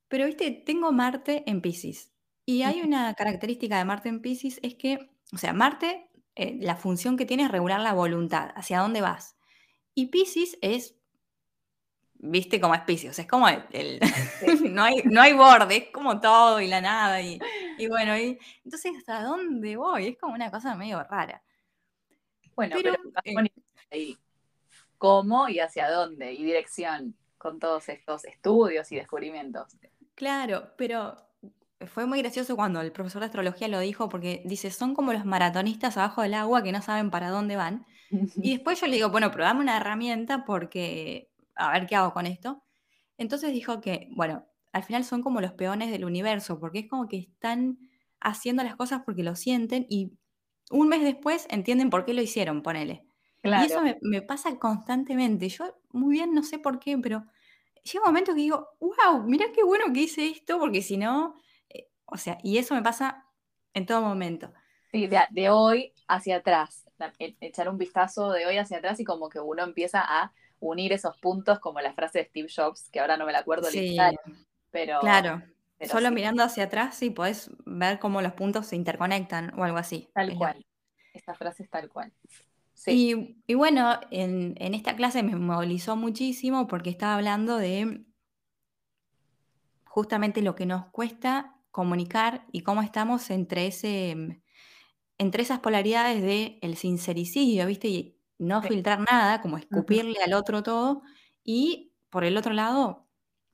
Pero, 0.09 0.25
viste, 0.27 0.51
tengo 0.51 0.91
Marte 0.91 1.43
en 1.47 1.61
Piscis. 1.61 2.13
Y 2.45 2.63
hay 2.63 2.81
una 2.81 3.13
característica 3.15 3.77
de 3.77 3.85
Marte 3.85 4.09
en 4.09 4.21
Piscis, 4.21 4.59
es 4.63 4.75
que, 4.75 5.11
o 5.33 5.37
sea, 5.37 5.53
Marte, 5.53 6.09
eh, 6.35 6.57
la 6.61 6.75
función 6.77 7.17
que 7.17 7.25
tiene 7.25 7.43
es 7.45 7.51
regular 7.51 7.81
la 7.81 7.93
voluntad, 7.93 8.51
hacia 8.55 8.79
dónde 8.81 9.01
vas. 9.01 9.37
Y 9.95 10.07
Piscis 10.07 10.57
es, 10.61 10.95
viste 12.19 12.61
cómo 12.61 12.75
es 12.75 12.81
Piscis, 12.81 13.09
o 13.09 13.13
sea, 13.13 13.23
es 13.23 13.29
como 13.29 13.47
el, 13.47 13.99
no, 14.73 14.83
hay, 14.83 15.01
no 15.05 15.21
hay 15.21 15.33
borde, 15.33 15.77
es 15.77 15.91
como 15.91 16.19
todo 16.19 16.61
y 16.61 16.67
la 16.67 16.81
nada. 16.81 17.21
Y, 17.21 17.39
y 17.77 17.87
bueno, 17.87 18.17
y, 18.17 18.37
entonces, 18.63 18.93
¿hasta 18.97 19.23
dónde 19.23 19.75
voy? 19.77 20.09
Es 20.09 20.17
como 20.17 20.33
una 20.33 20.51
cosa 20.51 20.75
medio 20.75 21.01
rara. 21.03 21.41
Bueno, 22.55 22.75
Pero, 22.77 22.93
eh, 23.23 23.51
ahí 23.91 24.17
cómo 24.99 25.49
y 25.49 25.59
hacia 25.59 25.89
dónde 25.89 26.33
y 26.33 26.43
dirección 26.43 27.15
con 27.39 27.57
todos 27.57 27.89
estos 27.89 28.25
estudios 28.25 28.91
y 28.91 28.97
descubrimientos. 28.97 29.77
Claro, 30.13 30.73
pero 30.77 31.17
fue 31.87 32.05
muy 32.05 32.19
gracioso 32.19 32.55
cuando 32.55 32.81
el 32.81 32.91
profesor 32.91 33.21
de 33.21 33.27
astrología 33.27 33.69
lo 33.69 33.79
dijo 33.79 34.09
porque 34.09 34.43
dice, 34.45 34.69
son 34.69 34.93
como 34.93 35.13
los 35.13 35.25
maratonistas 35.25 35.97
abajo 35.97 36.21
del 36.21 36.33
agua 36.33 36.61
que 36.61 36.73
no 36.73 36.81
saben 36.81 37.09
para 37.09 37.29
dónde 37.29 37.55
van. 37.55 37.87
Y 38.43 38.55
después 38.55 38.81
yo 38.81 38.87
le 38.87 38.95
digo, 38.95 39.09
bueno, 39.09 39.31
pero 39.31 39.45
dame 39.45 39.61
una 39.61 39.77
herramienta 39.77 40.43
porque 40.43 41.28
a 41.59 41.71
ver 41.73 41.87
qué 41.87 41.95
hago 41.97 42.13
con 42.13 42.25
esto. 42.27 42.63
Entonces 43.17 43.53
dijo 43.53 43.81
que, 43.81 44.07
bueno, 44.11 44.47
al 44.73 44.83
final 44.83 45.03
son 45.05 45.21
como 45.23 45.41
los 45.41 45.53
peones 45.53 45.91
del 45.91 46.05
universo, 46.05 46.59
porque 46.59 46.79
es 46.79 46.89
como 46.89 47.07
que 47.07 47.17
están 47.19 47.79
haciendo 48.21 48.63
las 48.63 48.75
cosas 48.75 49.01
porque 49.05 49.23
lo 49.23 49.35
sienten 49.35 49.85
y 49.89 50.17
un 50.71 50.89
mes 50.89 51.01
después 51.03 51.47
entienden 51.49 51.89
por 51.89 52.05
qué 52.05 52.13
lo 52.13 52.21
hicieron, 52.21 52.61
ponele. 52.63 53.05
Y 53.53 53.65
eso 53.65 53.81
Claro, 53.81 53.83
me, 53.83 53.97
me 54.01 54.21
pasa 54.21 54.57
constantemente. 54.59 55.49
Yo 55.49 55.75
muy 55.91 56.13
bien 56.15 56.33
no 56.33 56.43
sé 56.43 56.59
por 56.59 56.79
qué, 56.79 56.97
pero 56.97 57.25
llega 57.83 58.01
un 58.05 58.07
momento 58.11 58.33
que 58.33 58.41
digo, 58.41 58.69
wow, 58.79 59.23
mirá 59.25 59.47
qué 59.53 59.63
bueno 59.63 59.91
que 59.93 60.01
hice 60.01 60.27
esto, 60.29 60.59
porque 60.59 60.81
si 60.81 60.97
no, 60.97 61.35
eh, 61.69 61.89
o 62.05 62.17
sea, 62.17 62.37
y 62.43 62.57
eso 62.57 62.75
me 62.75 62.83
pasa 62.83 63.25
en 63.73 63.85
todo 63.85 64.01
momento. 64.01 64.53
sí, 64.91 65.07
de, 65.07 65.19
de 65.31 65.49
hoy 65.49 65.93
hacia 66.07 66.37
atrás, 66.37 66.85
echar 67.39 67.69
un 67.69 67.77
vistazo 67.77 68.31
de 68.31 68.45
hoy 68.45 68.57
hacia 68.57 68.77
atrás 68.77 68.99
y 68.99 69.03
como 69.03 69.29
que 69.29 69.39
uno 69.39 69.63
empieza 69.63 70.01
a 70.05 70.33
unir 70.59 70.93
esos 70.93 71.17
puntos 71.19 71.59
como 71.59 71.81
la 71.81 71.93
frase 71.93 72.19
de 72.19 72.25
Steve 72.25 72.49
Jobs, 72.55 72.89
que 72.91 72.99
ahora 72.99 73.17
no 73.17 73.25
me 73.25 73.31
la 73.33 73.39
acuerdo 73.39 73.69
Sí, 73.71 73.71
literal, 73.71 74.15
pero, 74.71 74.99
claro. 74.99 75.43
pero 75.77 75.95
Solo 75.95 76.11
sí, 76.11 76.11
mirando 76.11 76.43
hacia 76.43 76.65
atrás 76.65 76.95
sí 76.97 77.09
podés 77.11 77.51
ver 77.65 77.99
cómo 77.99 78.21
los 78.21 78.33
puntos 78.33 78.67
se 78.67 78.75
interconectan 78.75 79.57
o 79.59 79.63
algo 79.63 79.77
así. 79.77 80.09
tal 80.13 80.33
es 80.33 80.39
lo- 80.39 80.39
cual. 80.39 80.65
Esta 81.13 81.33
frase 81.35 81.63
es 81.63 81.69
tal 81.69 81.89
cual. 81.89 82.13
Sí, 82.73 83.07
Y, 83.13 83.37
y 83.47 83.53
bueno, 83.53 83.99
en, 84.11 84.55
en 84.57 84.73
esta 84.73 84.95
clase 84.95 85.23
me 85.23 85.35
movilizó 85.35 85.95
muchísimo 85.95 86.67
porque 86.67 86.89
estaba 86.89 87.15
hablando 87.15 87.57
de 87.57 88.03
justamente 89.85 90.41
lo 90.41 90.55
que 90.55 90.65
nos 90.65 90.85
cuesta 90.87 91.55
comunicar 91.71 92.45
y 92.51 92.61
cómo 92.61 92.81
estamos 92.81 93.29
entre 93.29 93.67
ese, 93.67 94.41
entre 95.19 95.43
esas 95.43 95.59
polaridades 95.61 96.23
de 96.23 96.59
el 96.63 96.77
sincericidio, 96.77 97.67
¿viste? 97.67 97.89
Y 97.89 98.18
no 98.39 98.63
sí. 98.63 98.69
filtrar 98.69 99.01
nada, 99.01 99.41
como 99.41 99.57
escupirle 99.57 100.17
al 100.25 100.33
otro 100.33 100.63
todo, 100.63 101.03
y 101.45 101.93
por 102.11 102.25
el 102.25 102.37
otro 102.37 102.53
lado, 102.53 103.07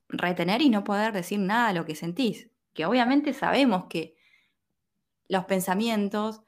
retener 0.08 0.62
y 0.62 0.70
no 0.70 0.84
poder 0.84 1.12
decir 1.14 1.40
nada 1.40 1.68
de 1.68 1.74
lo 1.74 1.86
que 1.86 1.96
sentís. 1.96 2.50
Que 2.74 2.86
obviamente 2.86 3.34
sabemos 3.34 3.86
que 3.90 4.16
los 5.28 5.44
pensamientos, 5.46 6.42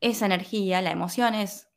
esa 0.00 0.26
energía, 0.26 0.82
la 0.82 0.90
emoción 0.90 1.34
es 1.34 1.70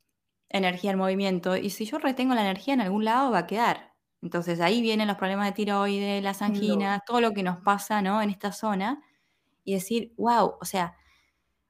energía 0.50 0.92
en 0.92 0.98
movimiento, 0.98 1.58
y 1.58 1.70
si 1.72 1.86
yo 1.86 2.00
retengo 2.00 2.36
la 2.36 2.42
energía 2.42 2.74
en 2.76 2.82
algún 2.82 3.06
lado 3.06 3.32
va 3.32 3.40
a 3.40 3.48
quedar. 3.48 3.94
Entonces 4.22 4.62
ahí 4.62 4.82
vienen 4.82 5.08
los 5.08 5.18
problemas 5.18 5.48
de 5.48 5.54
tiroides, 5.54 6.24
las 6.24 6.42
anginas, 6.42 7.02
todo 7.06 7.22
lo 7.22 7.34
que 7.34 7.44
nos 7.44 7.60
pasa, 7.62 8.02
¿no? 8.02 8.22
En 8.22 8.30
esta 8.32 8.52
zona, 8.52 9.02
y 9.66 9.76
decir, 9.76 10.14
wow, 10.18 10.56
o 10.62 10.66
sea, 10.66 10.96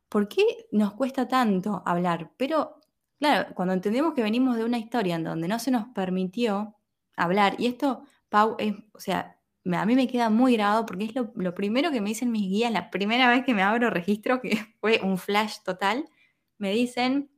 ¿por 0.10 0.30
qué 0.30 0.44
nos 0.72 0.94
cuesta 0.96 1.28
tanto 1.28 1.84
hablar? 1.86 2.32
Pero, 2.38 2.79
claro, 3.20 3.54
cuando 3.56 3.74
entendemos 3.74 4.14
que 4.14 4.24
venimos 4.24 4.58
de 4.58 4.66
una 4.66 4.78
historia 4.78 5.16
en 5.16 5.24
donde 5.24 5.48
no 5.48 5.60
se 5.60 5.72
nos 5.72 5.88
permitió 5.90 6.76
hablar, 7.16 7.56
y 7.60 7.68
esto, 7.68 8.04
Pau, 8.30 8.56
es, 8.60 8.76
o 8.94 9.00
sea, 9.00 9.38
a 9.72 9.86
mí 9.86 9.96
me 9.96 10.08
queda 10.08 10.30
muy 10.30 10.54
grabado 10.54 10.86
porque 10.86 11.06
es 11.06 11.16
lo, 11.16 11.32
lo 11.36 11.54
primero 11.56 11.92
que 11.92 12.02
me 12.02 12.10
dicen 12.10 12.32
mis 12.32 12.50
guías, 12.50 12.72
la 12.72 12.90
primera 12.92 13.30
vez 13.30 13.46
que 13.46 13.54
me 13.54 13.62
abro 13.64 13.90
registro, 13.90 14.42
que 14.42 14.52
fue 14.82 15.02
un 15.04 15.18
flash 15.18 15.58
total, 15.64 16.10
me 16.58 16.72
dicen, 16.72 17.30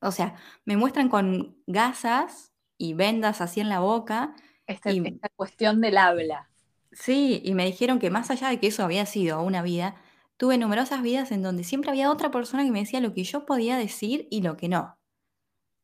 o 0.00 0.12
sea, 0.12 0.36
me 0.64 0.76
muestran 0.76 1.08
con 1.08 1.56
gasas 1.66 2.52
y 2.78 2.94
vendas 2.94 3.40
así 3.40 3.60
en 3.60 3.68
la 3.68 3.80
boca, 3.80 4.34
Esta, 4.66 4.92
y 4.92 4.98
esta 5.06 5.28
cuestión 5.30 5.80
del 5.80 5.98
habla. 5.98 6.50
Sí, 6.92 7.40
y 7.44 7.54
me 7.54 7.66
dijeron 7.66 7.98
que 7.98 8.10
más 8.10 8.30
allá 8.30 8.48
de 8.48 8.58
que 8.58 8.66
eso 8.68 8.82
había 8.82 9.06
sido 9.06 9.42
una 9.42 9.62
vida, 9.62 9.96
tuve 10.40 10.56
numerosas 10.56 11.02
vidas 11.02 11.32
en 11.32 11.42
donde 11.42 11.64
siempre 11.64 11.90
había 11.90 12.10
otra 12.10 12.30
persona 12.30 12.64
que 12.64 12.70
me 12.70 12.80
decía 12.80 13.00
lo 13.00 13.12
que 13.12 13.24
yo 13.24 13.44
podía 13.44 13.76
decir 13.76 14.26
y 14.30 14.40
lo 14.40 14.56
que 14.56 14.70
no. 14.70 14.98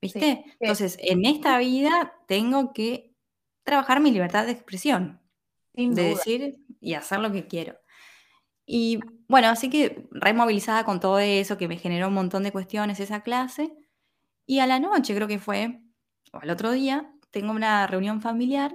Sí, 0.00 0.18
¿Viste? 0.18 0.46
Entonces, 0.58 0.96
en 1.02 1.26
esta 1.26 1.58
vida 1.58 2.14
tengo 2.26 2.72
que 2.72 3.14
trabajar 3.64 4.00
mi 4.00 4.10
libertad 4.12 4.46
de 4.46 4.52
expresión, 4.52 5.20
sin 5.74 5.94
de 5.94 6.04
duda. 6.04 6.08
decir 6.08 6.56
y 6.80 6.94
hacer 6.94 7.18
lo 7.18 7.30
que 7.32 7.46
quiero. 7.46 7.78
Y 8.64 9.00
bueno, 9.28 9.48
así 9.48 9.68
que 9.68 10.08
removilizada 10.10 10.84
con 10.86 11.00
todo 11.00 11.18
eso, 11.18 11.58
que 11.58 11.68
me 11.68 11.76
generó 11.76 12.08
un 12.08 12.14
montón 12.14 12.42
de 12.42 12.50
cuestiones 12.50 12.98
esa 12.98 13.22
clase. 13.22 13.76
Y 14.46 14.60
a 14.60 14.66
la 14.66 14.80
noche, 14.80 15.14
creo 15.14 15.28
que 15.28 15.38
fue, 15.38 15.82
o 16.32 16.38
al 16.38 16.48
otro 16.48 16.72
día, 16.72 17.12
tengo 17.30 17.52
una 17.52 17.86
reunión 17.86 18.22
familiar 18.22 18.74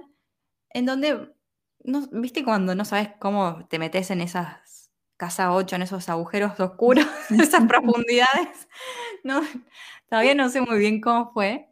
en 0.70 0.86
donde, 0.86 1.34
no, 1.82 2.06
¿viste 2.12 2.44
cuando 2.44 2.76
no 2.76 2.84
sabes 2.84 3.10
cómo 3.18 3.66
te 3.68 3.80
metes 3.80 4.12
en 4.12 4.20
esas 4.20 4.81
casa 5.22 5.54
8, 5.54 5.76
en 5.76 5.82
esos 5.82 6.08
agujeros 6.08 6.58
oscuros, 6.58 7.06
esas 7.30 7.64
profundidades? 7.68 8.68
No, 9.22 9.40
todavía 10.08 10.34
no 10.34 10.48
sé 10.48 10.60
muy 10.60 10.80
bien 10.80 11.00
cómo 11.00 11.32
fue, 11.32 11.68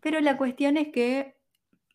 pero 0.00 0.18
la 0.22 0.38
cuestión 0.38 0.78
es 0.78 0.88
que 0.88 1.36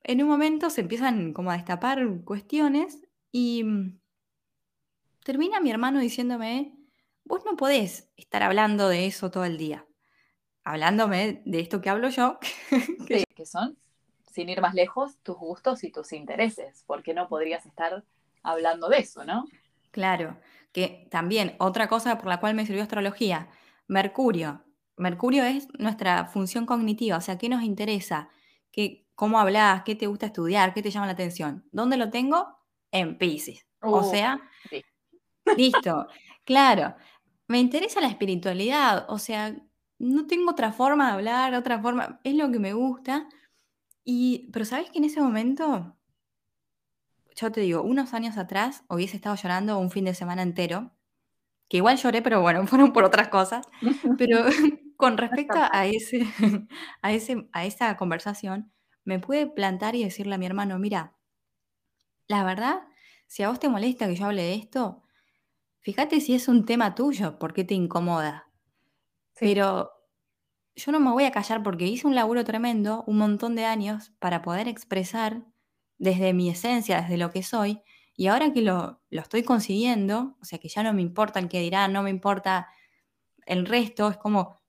en 0.03 0.22
un 0.22 0.29
momento 0.29 0.69
se 0.69 0.81
empiezan 0.81 1.34
como 1.34 1.50
a 1.50 1.58
destapar 1.58 2.08
cuestiones 2.24 3.01
y 3.31 3.63
mm, 3.63 4.00
termina 5.24 5.60
mi 5.60 5.72
hermano 5.72 6.00
diciéndome, 6.00 6.75
vos 7.24 7.43
no 7.43 7.58
podés 7.58 8.12
estar 8.15 8.43
hablando 8.43 8.89
de 8.89 9.08
eso 9.08 9.31
todo 9.31 9.46
el 9.46 9.58
día. 9.58 9.88
Hablándome 10.63 11.41
de 11.46 11.62
esto 11.62 11.81
que 11.81 11.89
hablo 11.89 12.10
yo, 12.10 12.38
que 13.08 13.24
que 13.36 13.46
son, 13.48 13.75
sin 14.31 14.50
ir 14.50 14.62
más 14.62 14.75
lejos, 14.75 15.17
tus 15.24 15.38
gustos 15.38 15.84
y 15.84 15.91
tus 15.91 16.13
intereses, 16.13 16.84
porque 16.86 17.15
no 17.15 17.27
podrías 17.27 17.65
estar 17.65 18.03
hablando 18.43 18.88
de 18.88 19.00
eso, 19.00 19.25
¿no? 19.25 19.46
Claro, 19.91 20.39
que 20.72 21.08
también 21.12 21.55
otra 21.60 21.88
cosa 21.88 22.17
por 22.17 22.27
la 22.27 22.39
cual 22.39 22.53
me 22.55 22.65
sirvió 22.65 22.84
astrología, 22.84 23.50
Mercurio. 23.88 24.63
Mercurio 24.98 25.43
es 25.43 25.67
nuestra 25.79 26.25
función 26.25 26.65
cognitiva, 26.65 27.17
o 27.17 27.22
sea, 27.22 27.38
¿qué 27.38 27.50
nos 27.50 27.63
interesa? 27.63 28.29
¿Qué, 28.72 29.08
¿Cómo 29.15 29.39
hablas? 29.39 29.84
¿Qué 29.84 29.96
te 29.96 30.08
gusta 30.08 30.27
estudiar? 30.27 30.74
¿Qué 30.74 30.81
te 30.84 30.91
llama 30.91 31.08
la 31.08 31.13
atención? 31.13 31.67
¿Dónde 31.72 31.98
lo 31.98 32.10
tengo? 32.10 32.48
En 32.91 33.17
Pisces. 33.17 33.65
O 33.88 34.01
Uh, 34.01 34.03
sea, 34.03 34.41
sí. 34.69 34.84
listo, 35.55 36.08
claro. 36.46 36.96
Me 37.48 37.60
interesa 37.60 38.01
la 38.01 38.08
espiritualidad, 38.08 39.05
o 39.10 39.17
sea, 39.19 39.55
no 40.00 40.27
tengo 40.27 40.51
otra 40.51 40.72
forma 40.72 41.08
de 41.08 41.13
hablar, 41.13 41.53
otra 41.55 41.81
forma, 41.81 42.19
es 42.24 42.36
lo 42.36 42.51
que 42.51 42.60
me 42.60 42.74
gusta. 42.74 43.27
Y, 44.05 44.50
pero 44.53 44.65
¿sabes 44.65 44.91
que 44.91 45.00
en 45.00 45.05
ese 45.05 45.22
momento 45.22 45.99
yo 47.39 47.51
te 47.51 47.62
digo, 47.62 47.81
unos 47.81 48.13
años 48.13 48.38
atrás 48.38 48.84
hubiese 48.89 49.15
estado 49.15 49.36
llorando 49.36 49.77
un 49.79 49.91
fin 49.91 50.05
de 50.05 50.13
semana 50.13 50.41
entero, 50.41 50.91
que 51.69 51.77
igual 51.77 51.98
lloré, 51.98 52.22
pero 52.22 52.41
bueno, 52.41 52.65
fueron 52.67 52.93
por 52.93 53.03
otras 53.03 53.29
cosas. 53.29 53.65
Pero 54.17 54.43
con 54.98 55.17
respecto 55.17 55.60
a 55.72 55.86
ese, 55.86 56.27
a 57.01 57.13
ese, 57.13 57.48
a 57.53 57.65
esa 57.65 57.96
conversación, 57.96 58.72
me 59.05 59.19
pude 59.19 59.48
plantar 59.48 59.96
y 59.96 60.03
decirle 60.03 60.36
a 60.36 60.38
mi 60.38 60.46
hermano, 60.46 60.77
mira, 60.77 61.15
la 62.27 62.43
verdad, 62.43 62.81
si 63.27 63.43
a 63.43 63.50
vos 63.50 63.60
te 63.60 63.69
molesta 63.69 64.08
que 64.08 64.15
yo 64.15 64.25
hable 64.25 64.43
de 64.43 64.55
esto, 64.55 65.03
fíjate 65.79 66.19
si 66.19 66.36
es 66.36 66.48
un 66.48 66.65
tema 66.65 66.96
tuyo, 66.96 67.39
por 67.39 67.53
qué 67.53 67.63
te 67.63 67.74
incomoda. 67.74 68.51
Sí. 69.36 69.46
Pero 69.46 69.91
yo 70.75 70.91
no 70.91 71.00
me 71.00 71.12
voy 71.12 71.24
a 71.24 71.31
callar 71.31 71.63
porque 71.63 71.86
hice 71.86 72.08
un 72.08 72.15
laburo 72.15 72.43
tremendo, 72.43 73.03
un 73.08 73.17
montón 73.17 73.55
de 73.55 73.65
años, 73.65 74.12
para 74.19 74.41
poder 74.41 74.67
expresar 74.67 75.43
desde 76.00 76.34
mi 76.34 76.50
esencia, 76.50 77.01
desde 77.01 77.18
lo 77.18 77.29
que 77.29 77.44
soy, 77.44 77.82
y 78.15 78.27
ahora 78.27 78.51
que 78.51 78.62
lo, 78.62 79.01
lo 79.10 79.22
estoy 79.22 79.44
consiguiendo, 79.44 80.36
o 80.41 80.46
sea 80.46 80.60
que 80.60 80.70
ya 80.70 80.84
no 80.84 80.94
me 80.94 81.01
importa 81.01 81.39
el 81.39 81.48
que 81.48 81.62
dirán, 81.62 81.94
no 81.94 82.01
me 82.03 82.10
importa 82.10 82.68
el 83.46 83.65
resto, 83.65 84.10
es 84.10 84.18
como 84.18 84.60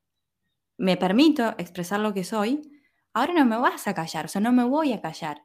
me 0.76 0.96
permito 0.96 1.54
expresar 1.58 2.00
lo 2.00 2.12
que 2.14 2.24
soy, 2.24 2.60
ahora 3.14 3.32
no 3.32 3.44
me 3.46 3.56
vas 3.56 3.88
a 3.88 3.94
callar, 3.94 4.26
o 4.26 4.28
sea, 4.28 4.40
no 4.40 4.52
me 4.52 4.64
voy 4.64 4.92
a 4.92 5.00
callar. 5.00 5.42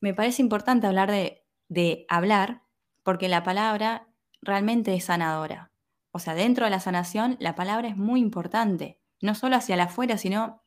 me 0.00 0.14
parece 0.14 0.42
importante 0.42 0.86
hablar 0.86 1.10
de, 1.10 1.44
de 1.68 2.06
hablar, 2.08 2.62
porque 3.02 3.28
la 3.28 3.42
palabra 3.42 4.08
realmente 4.42 4.94
es 4.94 5.04
sanadora. 5.04 5.72
O 6.12 6.18
sea, 6.18 6.34
dentro 6.34 6.64
de 6.64 6.70
la 6.70 6.80
sanación, 6.80 7.36
la 7.38 7.54
palabra 7.54 7.88
es 7.88 7.96
muy 7.96 8.20
importante, 8.20 8.99
no 9.22 9.34
solo 9.34 9.56
hacia 9.56 9.76
la 9.76 9.84
afuera, 9.84 10.18
sino 10.18 10.62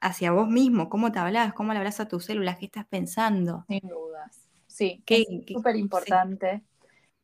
hacia 0.00 0.32
vos 0.32 0.48
mismo, 0.48 0.88
cómo 0.88 1.12
te 1.12 1.18
hablas, 1.18 1.54
cómo 1.54 1.72
le 1.72 1.78
hablas 1.78 2.00
a 2.00 2.08
tus 2.08 2.24
células, 2.26 2.58
qué 2.58 2.66
estás 2.66 2.86
pensando. 2.86 3.64
Sin 3.68 3.88
dudas. 3.88 4.48
Sí, 4.66 5.02
Qué- 5.06 5.24
es 5.28 5.52
súper 5.52 5.76
importante. 5.76 6.62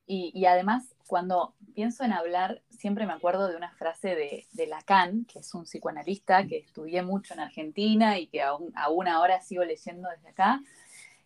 Y, 0.07 0.33
y 0.35 0.47
además, 0.47 0.95
cuando 1.07 1.55
pienso 1.75 2.05
en 2.05 2.13
hablar, 2.13 2.63
siempre 2.71 3.07
me 3.07 3.13
acuerdo 3.13 3.49
de 3.49 3.57
una 3.57 3.73
frase 3.73 4.09
de, 4.15 4.47
de 4.53 4.67
Lacan, 4.67 5.25
que 5.27 5.41
es 5.41 5.55
un 5.55 5.65
psicoanalista 5.65 6.47
que 6.47 6.59
estudié 6.59 7.03
mucho 7.03 7.35
en 7.35 7.41
Argentina 7.41 8.19
y 8.19 8.27
que 8.29 8.43
aún, 8.43 8.73
aún 8.77 9.09
ahora 9.09 9.41
sigo 9.41 9.65
leyendo 9.65 10.09
desde 10.09 10.31
acá, 10.31 10.63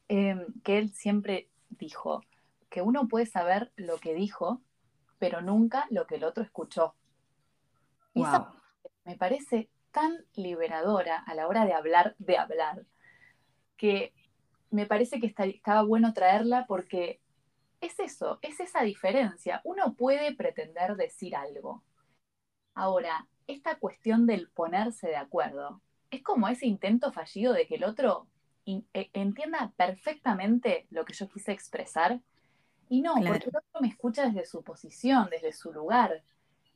eh, 0.08 0.36
que 0.64 0.78
él 0.78 0.92
siempre 0.92 1.48
dijo 1.70 2.22
que 2.70 2.82
uno 2.82 3.08
puede 3.08 3.26
saber 3.26 3.72
lo 3.76 3.98
que 3.98 4.14
dijo, 4.14 4.62
pero 5.18 5.40
nunca 5.42 5.86
lo 5.90 6.06
que 6.06 6.16
el 6.16 6.24
otro 6.24 6.44
escuchó. 6.44 6.94
Y 8.14 8.22
esa 8.22 8.38
Wow. 8.40 8.46
Me 9.04 9.16
parece 9.16 9.68
tan 9.92 10.25
liberadora 10.34 11.18
a 11.18 11.34
la 11.34 11.46
hora 11.46 11.64
de 11.66 11.73
hablar, 11.75 12.14
de 12.18 12.37
hablar, 12.38 12.84
que 13.76 14.12
me 14.70 14.87
parece 14.87 15.20
que 15.20 15.26
está- 15.26 15.44
estaba 15.44 15.82
bueno 15.82 16.12
traerla 16.12 16.66
porque 16.66 17.20
es 17.80 17.99
eso, 18.00 18.38
es 18.42 18.61
esa 18.61 18.82
diferencia. 18.82 19.61
Uno 19.64 19.94
puede 19.94 20.34
pretender 20.34 20.96
decir 20.96 21.37
algo. 21.37 21.82
Ahora, 22.75 23.28
esta 23.46 23.78
cuestión 23.78 24.26
del 24.26 24.49
ponerse 24.50 25.08
de 25.08 25.16
acuerdo 25.16 25.80
es 26.11 26.23
como 26.23 26.49
ese 26.49 26.66
intento 26.66 27.12
fallido 27.12 27.52
de 27.52 27.66
que 27.66 27.75
el 27.76 27.84
otro 27.84 28.26
e- 28.66 28.82
entienda 29.12 29.73
perfectamente 29.76 30.87
lo 30.90 31.04
que 31.04 31.12
yo 31.12 31.28
quise 31.28 31.52
expresar 31.52 32.20
y 32.88 33.02
no, 33.02 33.14
Claro. 33.14 33.28
porque 33.34 33.50
el 33.50 33.56
otro 33.56 33.80
me 33.80 33.88
escucha 33.88 34.25
desde 34.26 34.46
su 34.46 34.62
posición, 34.62 35.28
desde 35.30 35.52
su 35.52 35.73
lugar. 35.73 36.23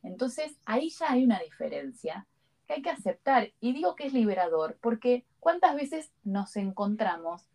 Entonces, 0.03 0.57
ahí 0.65 0.91
ya 0.91 1.13
hay 1.13 1.25
una 1.25 1.41
diferencia 1.41 2.27
que 2.67 2.75
hay 2.75 2.83
que 2.83 2.91
aceptar. 2.91 3.53
Y 3.61 3.73
digo 3.73 3.95
que 3.95 4.07
es 4.07 4.13
liberador, 4.13 4.79
porque 4.81 5.25
¿cuántas 5.41 5.75
veces 5.75 6.13
nos 6.25 6.57
encontramos 6.57 7.49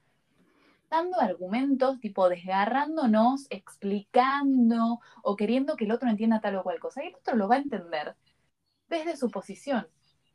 dando 0.89 1.19
argumentos, 1.19 2.00
tipo 2.00 2.29
desgarrándonos, 2.29 3.47
explicando 3.50 5.00
o 5.23 5.35
queriendo 5.35 5.75
que 5.75 5.85
el 5.85 5.91
otro 5.91 6.09
entienda 6.09 6.41
tal 6.41 6.57
o 6.57 6.63
cual 6.63 6.79
cosa? 6.79 7.03
Y 7.03 7.07
el 7.07 7.15
otro 7.15 7.35
lo 7.35 7.47
va 7.47 7.55
a 7.55 7.59
entender 7.59 8.15
desde 8.89 9.15
su 9.17 9.29
posición. 9.31 9.88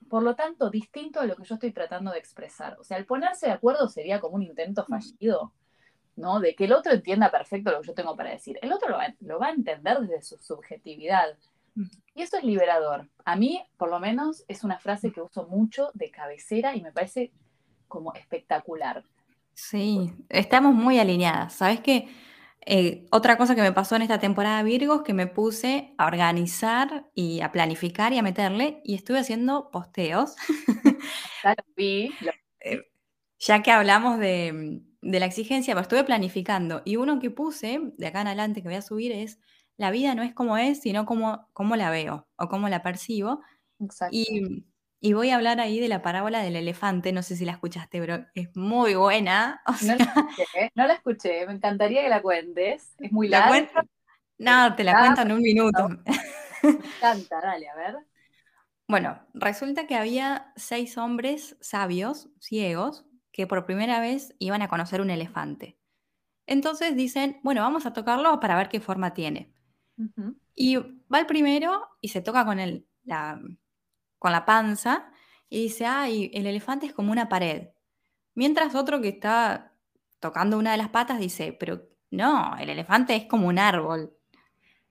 Por 0.09 0.23
lo 0.23 0.35
tanto, 0.35 0.71
distinto 0.71 1.21
a 1.21 1.27
lo 1.27 1.37
que 1.37 1.45
yo 1.45 1.55
estoy 1.55 1.73
tratando 1.73 2.13
de 2.13 2.19
expresar. 2.19 2.79
O 2.81 2.85
sea, 2.85 2.97
el 2.97 3.07
ponerse 3.07 3.47
de 3.47 3.53
acuerdo 3.53 3.89
sería 3.89 4.21
como 4.21 4.37
un 4.37 4.43
intento 4.43 4.85
fallido, 4.85 5.53
¿no? 6.17 6.41
De 6.41 6.55
que 6.55 6.65
el 6.65 6.73
otro 6.73 6.93
entienda 6.93 7.31
perfecto 7.31 7.71
lo 7.71 7.81
que 7.81 7.89
yo 7.89 7.95
tengo 7.95 8.17
para 8.17 8.31
decir. 8.31 8.59
El 8.63 8.73
otro 8.73 8.89
lo 8.89 8.97
va, 8.97 9.15
lo 9.21 9.39
va 9.39 9.49
a 9.49 9.53
entender 9.53 10.01
desde 10.01 10.23
su 10.23 10.39
subjetividad. 10.39 11.37
Y 12.15 12.23
eso 12.23 12.37
es 12.37 12.45
liberador. 12.45 13.09
A 13.25 13.37
mí, 13.37 13.63
por 13.77 13.91
lo 13.91 14.01
menos, 14.01 14.45
es 14.49 14.65
una 14.65 14.79
frase 14.79 15.13
que 15.13 15.21
uso 15.21 15.47
mucho 15.47 15.91
de 15.95 16.11
cabecera 16.11 16.75
y 16.75 16.83
me 16.83 16.93
parece 16.93 17.33
como 17.87 18.13
espectacular. 18.15 19.05
Sí, 19.55 20.13
estamos 20.29 20.75
muy 20.75 20.99
alineadas. 20.99 21.55
¿Sabes 21.55 21.81
qué? 21.81 22.09
Eh, 22.67 23.07
otra 23.11 23.39
cosa 23.39 23.55
que 23.55 23.63
me 23.63 23.73
pasó 23.73 23.97
en 23.97 24.03
esta 24.03 24.19
temporada 24.19 24.63
Virgos, 24.63 25.03
que 25.03 25.15
me 25.15 25.27
puse 25.27 25.95
a 25.97 26.07
organizar 26.07 27.09
y 27.15 27.41
a 27.41 27.51
planificar 27.51 28.13
y 28.13 28.19
a 28.19 28.23
meterle, 28.23 28.81
y 28.85 28.95
estuve 28.95 29.21
haciendo 29.21 29.71
posteos, 29.71 30.37
Ya 31.45 31.57
eh, 32.61 32.83
ya 33.39 33.63
que 33.63 33.71
hablamos 33.71 34.19
de, 34.19 34.83
de 35.01 35.21
la 35.21 35.27
exigencia, 35.27 35.75
pero 35.75 35.83
estuve 35.83 36.05
planificando. 36.05 36.83
Y 36.85 36.97
uno 36.97 37.21
que 37.21 37.31
puse, 37.31 37.81
de 37.97 38.07
acá 38.07 38.21
en 38.21 38.27
adelante 38.27 38.63
que 38.63 38.69
voy 38.69 38.77
a 38.77 38.83
subir, 38.83 39.13
es, 39.13 39.39
la 39.79 39.91
vida 39.93 40.15
no 40.17 40.25
es 40.25 40.35
como 40.35 40.59
es, 40.59 40.81
sino 40.83 41.07
como, 41.07 41.49
como 41.55 41.77
la 41.77 41.91
veo 41.91 42.29
o 42.37 42.49
cómo 42.51 42.69
la 42.71 42.83
percibo. 42.85 43.43
exacto. 43.81 44.31
Y, 44.31 44.67
y 45.01 45.13
voy 45.15 45.31
a 45.31 45.37
hablar 45.37 45.61
ahí 45.61 45.81
de 45.81 45.89
la 45.89 46.03
parábola 46.03 46.43
del 46.43 46.57
elefante, 46.57 47.13
no 47.13 47.23
sé 47.23 47.37
si 47.37 47.45
la 47.47 47.53
escuchaste, 47.53 48.01
pero 48.01 48.27
es 48.35 48.51
muy 48.57 48.95
buena. 48.97 49.63
O 49.69 49.75
No 49.81 49.95
la 49.95 50.05
escuché, 50.05 50.71
no 50.75 50.87
la 50.87 50.95
escuché, 50.95 51.47
me 51.47 51.53
encantaría 51.53 52.03
que 52.03 52.09
la 52.09 52.23
cuentes. 52.23 52.95
Es 52.99 53.13
muy 53.13 53.29
¿La 53.29 53.45
larga. 53.45 53.47
cuento? 53.47 53.73
No, 54.39 54.75
te 54.77 54.85
la 54.85 54.97
Ah, 54.97 54.99
cuento 54.99 55.23
en 55.23 55.33
un 55.33 55.43
minuto. 55.43 55.89
Me 56.79 56.87
encanta, 56.89 57.41
dale, 57.43 57.69
a 57.69 57.77
ver. 57.77 57.97
Bueno, 58.89 59.21
resulta 59.35 59.87
que 59.87 59.97
había 59.97 60.53
seis 60.57 60.97
hombres 60.99 61.57
sabios, 61.61 62.31
ciegos, 62.41 63.05
que 63.33 63.47
por 63.47 63.67
primera 63.67 64.01
vez 64.01 64.35
iban 64.39 64.63
a 64.63 64.69
conocer 64.69 65.01
un 65.01 65.11
elefante. 65.11 65.79
Entonces 66.47 66.97
dicen, 66.97 67.41
bueno, 67.45 67.63
vamos 67.63 67.87
a 67.87 67.93
tocarlo 67.95 68.41
para 68.41 68.57
ver 68.57 68.69
qué 68.71 68.81
forma 68.81 69.15
tiene. 69.15 69.53
Y 70.55 70.77
va 70.77 71.21
el 71.21 71.27
primero 71.27 71.89
y 72.01 72.09
se 72.09 72.21
toca 72.21 72.45
con, 72.45 72.61
el, 72.61 72.87
la, 73.05 73.41
con 74.19 74.33
la 74.33 74.45
panza 74.45 75.11
y 75.49 75.63
dice, 75.63 75.87
ay, 75.87 76.31
el 76.35 76.47
elefante 76.47 76.87
es 76.87 76.93
como 76.93 77.13
una 77.13 77.29
pared. 77.29 77.69
Mientras 78.35 78.75
otro 78.75 79.01
que 79.01 79.09
está 79.09 79.73
tocando 80.21 80.59
una 80.59 80.73
de 80.73 80.79
las 80.79 80.91
patas 80.91 81.19
dice, 81.19 81.53
pero 81.53 81.89
no, 82.11 82.57
el 82.59 82.71
elefante 82.71 83.17
es 83.17 83.27
como 83.27 83.49
un 83.49 83.59
árbol. 83.59 84.17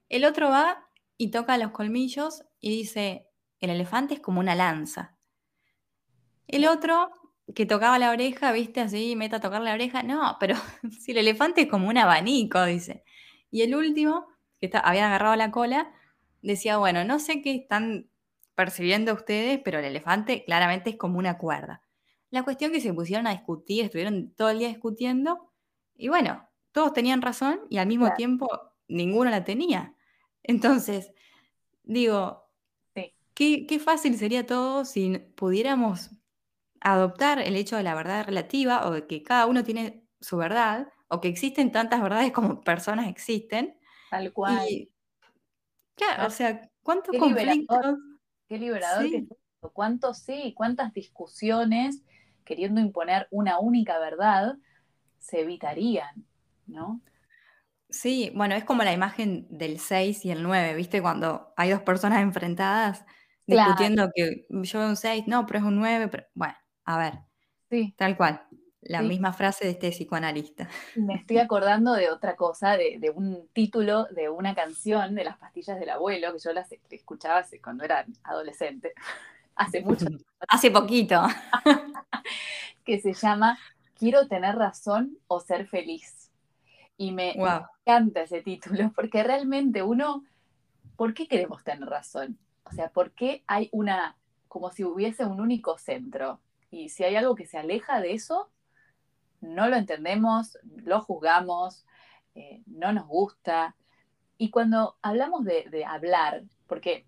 El 0.09 0.25
otro 0.25 0.49
va 0.49 0.89
y 1.17 1.31
toca 1.31 1.57
los 1.57 1.71
colmillos 1.71 2.43
y 2.59 2.69
dice, 2.69 3.27
el 3.59 3.69
elefante 3.69 4.15
es 4.15 4.19
como 4.19 4.39
una 4.39 4.55
lanza. 4.55 5.17
El 6.47 6.67
otro 6.67 7.11
que 7.53 7.65
tocaba 7.65 7.99
la 7.99 8.11
oreja, 8.11 8.51
viste, 8.51 8.81
así, 8.81 9.15
meta 9.15 9.37
a 9.37 9.41
tocar 9.41 9.61
la 9.61 9.73
oreja, 9.73 10.03
no, 10.03 10.37
pero 10.39 10.55
si 10.99 11.11
el 11.11 11.19
elefante 11.19 11.61
es 11.61 11.67
como 11.67 11.87
un 11.87 11.97
abanico, 11.97 12.63
dice. 12.65 13.03
Y 13.49 13.61
el 13.61 13.75
último, 13.75 14.27
que 14.59 14.67
está- 14.67 14.79
había 14.79 15.07
agarrado 15.07 15.35
la 15.35 15.51
cola, 15.51 15.91
decía, 16.41 16.77
bueno, 16.77 17.03
no 17.05 17.19
sé 17.19 17.41
qué 17.41 17.55
están 17.55 18.09
percibiendo 18.55 19.13
ustedes, 19.13 19.59
pero 19.63 19.79
el 19.79 19.85
elefante 19.85 20.43
claramente 20.45 20.91
es 20.91 20.95
como 20.97 21.19
una 21.19 21.37
cuerda. 21.37 21.81
La 22.31 22.43
cuestión 22.43 22.71
que 22.71 22.81
se 22.81 22.93
pusieron 22.93 23.27
a 23.27 23.31
discutir, 23.31 23.85
estuvieron 23.85 24.31
todo 24.35 24.49
el 24.49 24.59
día 24.59 24.67
discutiendo, 24.69 25.51
y 25.95 26.09
bueno, 26.09 26.47
todos 26.71 26.93
tenían 26.93 27.21
razón 27.21 27.61
y 27.69 27.77
al 27.77 27.87
mismo 27.87 28.05
Claro. 28.05 28.17
tiempo 28.17 28.47
ninguno 28.87 29.29
la 29.31 29.43
tenía. 29.43 29.95
Entonces, 30.43 31.11
digo, 31.83 32.45
Sí. 32.95 33.13
qué, 33.35 33.65
qué 33.67 33.79
fácil 33.79 34.17
sería 34.17 34.45
todo 34.45 34.85
si 34.85 35.17
pudiéramos 35.35 36.11
adoptar 36.81 37.39
el 37.41 37.55
hecho 37.55 37.77
de 37.77 37.83
la 37.83 37.95
verdad 37.95 38.25
relativa 38.25 38.87
o 38.87 38.91
de 38.91 39.07
que 39.07 39.23
cada 39.23 39.45
uno 39.47 39.63
tiene 39.63 40.05
su 40.21 40.37
verdad 40.37 40.89
o 41.09 41.21
que 41.21 41.27
existen 41.29 41.71
tantas 41.71 42.01
verdades 42.01 42.31
como 42.33 42.61
personas 42.61 43.07
existen. 43.09 43.77
Tal 44.11 44.31
cual. 44.33 44.67
Y 44.69 44.89
claro, 45.97 46.27
o 46.27 46.29
sea, 46.29 46.69
¿cuántos 46.83 47.11
Qué 47.11 47.19
liberador. 47.19 47.57
conflictos? 47.65 47.99
Qué 48.47 48.57
liberador 48.59 49.09
que 49.09 49.17
es 49.17 49.23
esto. 49.23 49.71
¿Cuántos 49.73 50.19
sí? 50.19 50.53
¿Cuántas 50.55 50.93
discusiones 50.93 52.03
queriendo 52.45 52.79
imponer 52.81 53.27
una 53.31 53.59
única 53.59 53.99
verdad 53.99 54.55
se 55.19 55.41
evitarían? 55.41 56.25
¿No? 56.67 57.01
Sí, 57.89 58.31
bueno, 58.35 58.55
es 58.55 58.65
como 58.65 58.83
la 58.83 58.91
imagen 58.91 59.47
del 59.49 59.79
6 59.79 60.25
y 60.25 60.31
el 60.31 60.43
9, 60.43 60.75
¿viste? 60.75 61.01
Cuando 61.01 61.53
hay 61.55 61.69
dos 61.71 61.81
personas 61.83 62.21
enfrentadas 62.21 63.05
Claro. 63.49 63.87
discutiendo 63.87 64.09
que 64.13 64.45
yo 64.49 64.79
veo 64.79 64.89
un 64.89 64.97
6, 64.97 65.23
no, 65.27 65.45
pero 65.45 65.59
es 65.59 65.65
un 65.65 65.77
9, 65.77 66.09
pero 66.09 66.25
bueno, 66.33 66.55
a 66.83 66.97
ver, 66.97 67.13
Sí. 67.69 67.93
tal 67.97 68.17
cual, 68.17 68.47
la 68.87 69.01
Sí. 69.01 69.07
misma 69.07 69.33
frase 69.33 69.65
de 69.65 69.71
este 69.71 69.89
psicoanalista. 69.91 70.67
Me 70.95 71.15
estoy 71.15 71.37
acordando 71.39 71.93
de 71.93 72.09
otra 72.09 72.35
cosa, 72.35 72.77
de, 72.77 72.97
de 72.99 73.09
un 73.09 73.47
título 73.53 74.05
de 74.05 74.29
una 74.29 74.55
canción 74.55 75.15
de 75.15 75.23
las 75.23 75.37
pastillas 75.37 75.79
del 75.79 75.89
abuelo, 75.89 76.33
que 76.33 76.39
yo 76.39 76.53
las 76.53 76.71
escuchaba 76.89 77.43
cuando 77.63 77.83
era 77.83 78.05
adolescente, 78.23 78.93
hace 79.55 79.81
mucho, 79.81 80.05
Hace 80.47 80.71
poquito. 80.71 81.21
que 82.85 82.99
se 82.99 83.13
llama 83.13 83.57
Quiero 83.95 84.27
tener 84.27 84.55
razón 84.55 85.17
o 85.27 85.39
ser 85.39 85.67
feliz. 85.67 86.29
Y 86.97 87.11
me, 87.11 87.33
me 87.35 87.41
Wow. 87.43 87.65
encanta 87.85 88.21
ese 88.21 88.41
título, 88.41 88.91
porque 88.95 89.23
realmente 89.23 89.83
uno, 89.83 90.23
¿por 90.95 91.13
qué 91.13 91.27
queremos 91.27 91.63
tener 91.63 91.87
razón? 91.89 92.37
O 92.63 92.71
sea, 92.71 92.89
¿por 92.89 93.11
qué 93.11 93.43
hay 93.47 93.69
una, 93.71 94.15
como 94.47 94.71
si 94.71 94.83
hubiese 94.83 95.25
un 95.25 95.39
único 95.41 95.77
centro? 95.77 96.39
Y 96.69 96.89
si 96.89 97.03
hay 97.03 97.15
algo 97.15 97.33
que 97.35 97.45
se 97.47 97.57
aleja 97.57 98.01
de 98.01 98.13
eso, 98.13 98.49
no 99.41 99.67
lo 99.69 99.75
entendemos, 99.75 100.57
lo 100.63 101.01
juzgamos, 101.01 101.85
eh, 102.35 102.61
no 102.65 102.91
nos 102.93 103.07
gusta. 103.07 103.75
Y 104.37 104.49
cuando 104.49 104.97
hablamos 105.01 105.43
de, 105.45 105.65
de 105.69 105.85
hablar, 105.85 106.43
porque 106.67 107.05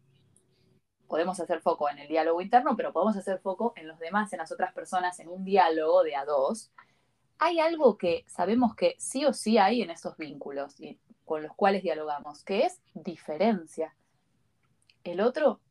podemos 1.08 1.40
hacer 1.40 1.62
foco 1.62 1.90
en 1.90 2.00
el 2.00 2.08
diálogo 2.08 2.42
interno, 2.42 2.76
pero 2.76 2.94
podemos 2.94 3.18
hacer 3.18 3.40
foco 3.40 3.74
en 3.76 3.88
los 3.88 4.00
demás, 4.00 4.32
en 4.34 4.40
las 4.40 4.52
otras 4.52 4.74
personas, 4.74 5.20
en 5.20 5.28
un 5.28 5.44
diálogo 5.44 6.04
de 6.04 6.16
a 6.16 6.26
dos, 6.26 6.72
hay 7.40 7.60
algo 7.60 7.98
que 7.98 8.26
sabemos 8.28 8.76
que 8.76 8.96
sí 9.00 9.26
o 9.26 9.34
sí 9.34 9.58
hay 9.58 9.82
en 9.82 9.90
esos 9.90 10.18
vínculos 10.18 10.80
y 10.80 11.00
con 11.26 11.42
los 11.42 11.56
cuales 11.56 11.84
dialogamos, 11.84 12.44
que 12.44 12.66
es 12.66 12.82
diferencia. 12.94 13.96
El 15.04 15.22
otro 15.22 15.62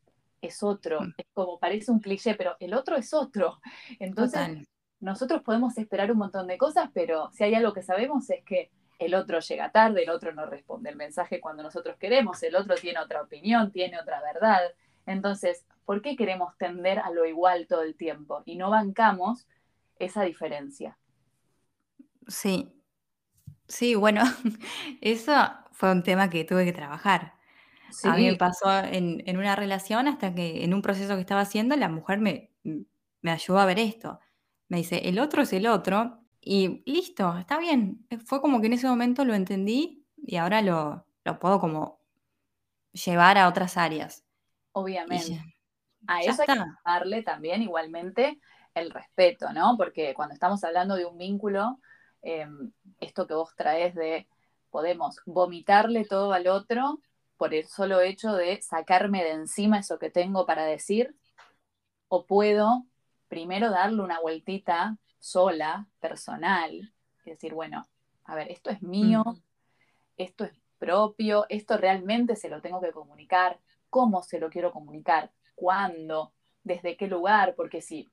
es 0.41 0.63
otro, 0.63 1.01
Mm. 1.01 1.13
es 1.17 1.25
como 1.33 1.59
parece 1.59 1.91
un 1.91 1.99
cliché, 1.99 2.33
pero 2.35 2.55
el 2.59 2.73
otro 2.73 2.95
es 2.95 3.13
otro. 3.13 3.59
Entonces, 3.99 4.39
Total. 4.47 4.67
Nosotros 4.99 5.41
podemos 5.43 5.77
esperar 5.77 6.11
un 6.11 6.17
montón 6.17 6.47
de 6.47 6.57
cosas, 6.57 6.89
pero 6.93 7.29
si 7.31 7.43
hay 7.43 7.55
algo 7.55 7.73
que 7.73 7.81
sabemos 7.81 8.29
es 8.29 8.43
que 8.43 8.69
el 8.99 9.15
otro 9.15 9.39
llega 9.39 9.71
tarde, 9.71 10.03
el 10.03 10.09
otro 10.09 10.33
no 10.33 10.45
responde 10.45 10.89
el 10.89 10.97
mensaje 10.97 11.39
cuando 11.39 11.63
nosotros 11.63 11.95
queremos, 11.97 12.43
el 12.43 12.55
otro 12.55 12.75
tiene 12.75 12.99
otra 12.99 13.21
opinión, 13.21 13.71
tiene 13.71 13.97
otra 13.97 14.21
verdad. 14.21 14.59
Entonces, 15.05 15.65
¿por 15.85 16.01
qué 16.01 16.17
queremos 16.17 16.57
tender 16.57 16.99
a 16.99 17.09
lo 17.09 17.25
igual 17.25 17.65
todo 17.67 17.83
el 17.83 17.95
tiempo 17.95 18.43
y 18.45 18.57
no 18.57 18.69
bancamos 18.69 19.47
esa 19.97 20.23
diferencia? 20.23 20.97
Sí, 22.27 22.69
sí, 23.67 23.95
bueno, 23.95 24.21
eso 25.01 25.33
fue 25.71 25.91
un 25.91 26.03
tema 26.03 26.29
que 26.29 26.43
tuve 26.43 26.65
que 26.65 26.73
trabajar. 26.73 27.35
A 28.03 28.15
mí 28.15 28.29
me 28.29 28.35
pasó 28.35 28.69
en, 28.83 29.23
en 29.25 29.37
una 29.37 29.55
relación 29.55 30.07
hasta 30.07 30.35
que 30.35 30.63
en 30.63 30.73
un 30.73 30.81
proceso 30.81 31.15
que 31.15 31.21
estaba 31.21 31.41
haciendo 31.41 31.75
la 31.75 31.89
mujer 31.89 32.19
me, 32.19 32.51
me 33.21 33.31
ayudó 33.31 33.59
a 33.59 33.65
ver 33.65 33.79
esto. 33.79 34.19
Me 34.69 34.77
dice, 34.77 35.09
el 35.09 35.19
otro 35.19 35.41
es 35.41 35.53
el 35.53 35.67
otro 35.67 36.19
y 36.39 36.83
listo, 36.85 37.37
está 37.37 37.59
bien. 37.59 38.07
Fue 38.25 38.41
como 38.41 38.61
que 38.61 38.67
en 38.67 38.73
ese 38.73 38.87
momento 38.87 39.25
lo 39.25 39.33
entendí 39.33 40.05
y 40.15 40.37
ahora 40.37 40.61
lo, 40.61 41.05
lo 41.25 41.39
puedo 41.39 41.59
como 41.59 41.99
llevar 42.93 43.37
a 43.37 43.47
otras 43.47 43.77
áreas. 43.77 44.23
Obviamente. 44.71 45.41
a 46.07 46.21
eso 46.21 46.41
hay 46.41 46.55
que 46.55 46.63
darle 46.85 47.23
también 47.23 47.61
igualmente 47.61 48.39
el 48.73 48.91
respeto, 48.91 49.51
¿no? 49.51 49.75
Porque 49.77 50.13
cuando 50.13 50.33
estamos 50.33 50.63
hablando 50.63 50.95
de 50.95 51.05
un 51.05 51.17
vínculo, 51.17 51.79
em, 52.21 52.71
esto 52.99 53.27
que 53.27 53.33
vos 53.33 53.55
traes 53.55 53.95
de 53.95 54.27
podemos 54.69 55.19
vomitarle 55.25 56.05
todo 56.05 56.31
al 56.31 56.47
otro 56.47 57.01
por 57.37 57.53
el 57.53 57.65
solo 57.67 58.01
hecho 58.01 58.33
de 58.33 58.61
sacarme 58.61 59.23
de 59.23 59.31
encima 59.31 59.79
eso 59.79 59.97
que 59.97 60.11
tengo 60.11 60.45
para 60.45 60.65
decir, 60.65 61.15
o 62.07 62.25
puedo 62.25 62.85
primero 63.29 63.69
darle 63.69 64.01
una 64.01 64.19
vueltita 64.19 64.97
sola, 65.19 65.87
personal, 66.01 66.91
y 67.25 67.29
decir, 67.29 67.53
bueno, 67.53 67.87
a 68.25 68.35
ver, 68.35 68.51
esto 68.51 68.69
es 68.69 68.81
mío, 68.81 69.23
esto 70.17 70.43
es 70.43 70.51
propio, 70.77 71.45
esto 71.49 71.77
realmente 71.77 72.35
se 72.35 72.49
lo 72.49 72.61
tengo 72.61 72.81
que 72.81 72.91
comunicar, 72.91 73.59
cómo 73.89 74.23
se 74.23 74.39
lo 74.39 74.49
quiero 74.49 74.71
comunicar, 74.71 75.31
cuándo, 75.55 76.33
desde 76.63 76.97
qué 76.97 77.07
lugar, 77.07 77.55
porque 77.55 77.81
si 77.81 78.07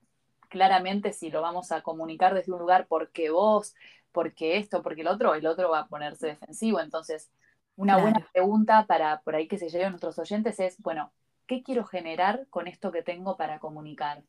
claramente 0.49 1.13
si 1.13 1.29
lo 1.29 1.41
vamos 1.41 1.71
a 1.71 1.81
comunicar 1.81 2.33
desde 2.33 2.53
un 2.53 2.59
lugar 2.59 2.87
porque 2.87 3.29
vos, 3.29 3.75
porque 4.11 4.57
esto, 4.57 4.81
porque 4.81 5.01
el 5.01 5.07
otro, 5.07 5.35
el 5.35 5.45
otro 5.45 5.69
va 5.69 5.79
a 5.79 5.87
ponerse 5.87 6.27
defensivo. 6.27 6.79
Entonces, 6.79 7.29
una 7.75 7.97
buena 7.97 8.25
pregunta 8.33 8.85
para 8.87 9.21
por 9.21 9.35
ahí 9.35 9.47
que 9.47 9.59
se 9.59 9.69
lleven 9.69 9.91
nuestros 9.91 10.17
oyentes 10.17 10.59
es, 10.59 10.81
bueno, 10.81 11.11
¿qué 11.45 11.61
quiero 11.61 11.85
generar 11.85 12.47
con 12.49 12.67
esto 12.67 12.91
que 12.91 13.03
tengo 13.03 13.37
para 13.37 13.59
comunicar? 13.59 14.23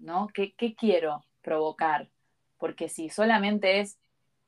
¿No? 0.00 0.28
¿Qué, 0.34 0.54
qué 0.56 0.74
quiero 0.74 1.24
provocar? 1.42 2.10
Porque 2.58 2.88
si 2.88 3.08
solamente 3.08 3.80
es 3.80 3.98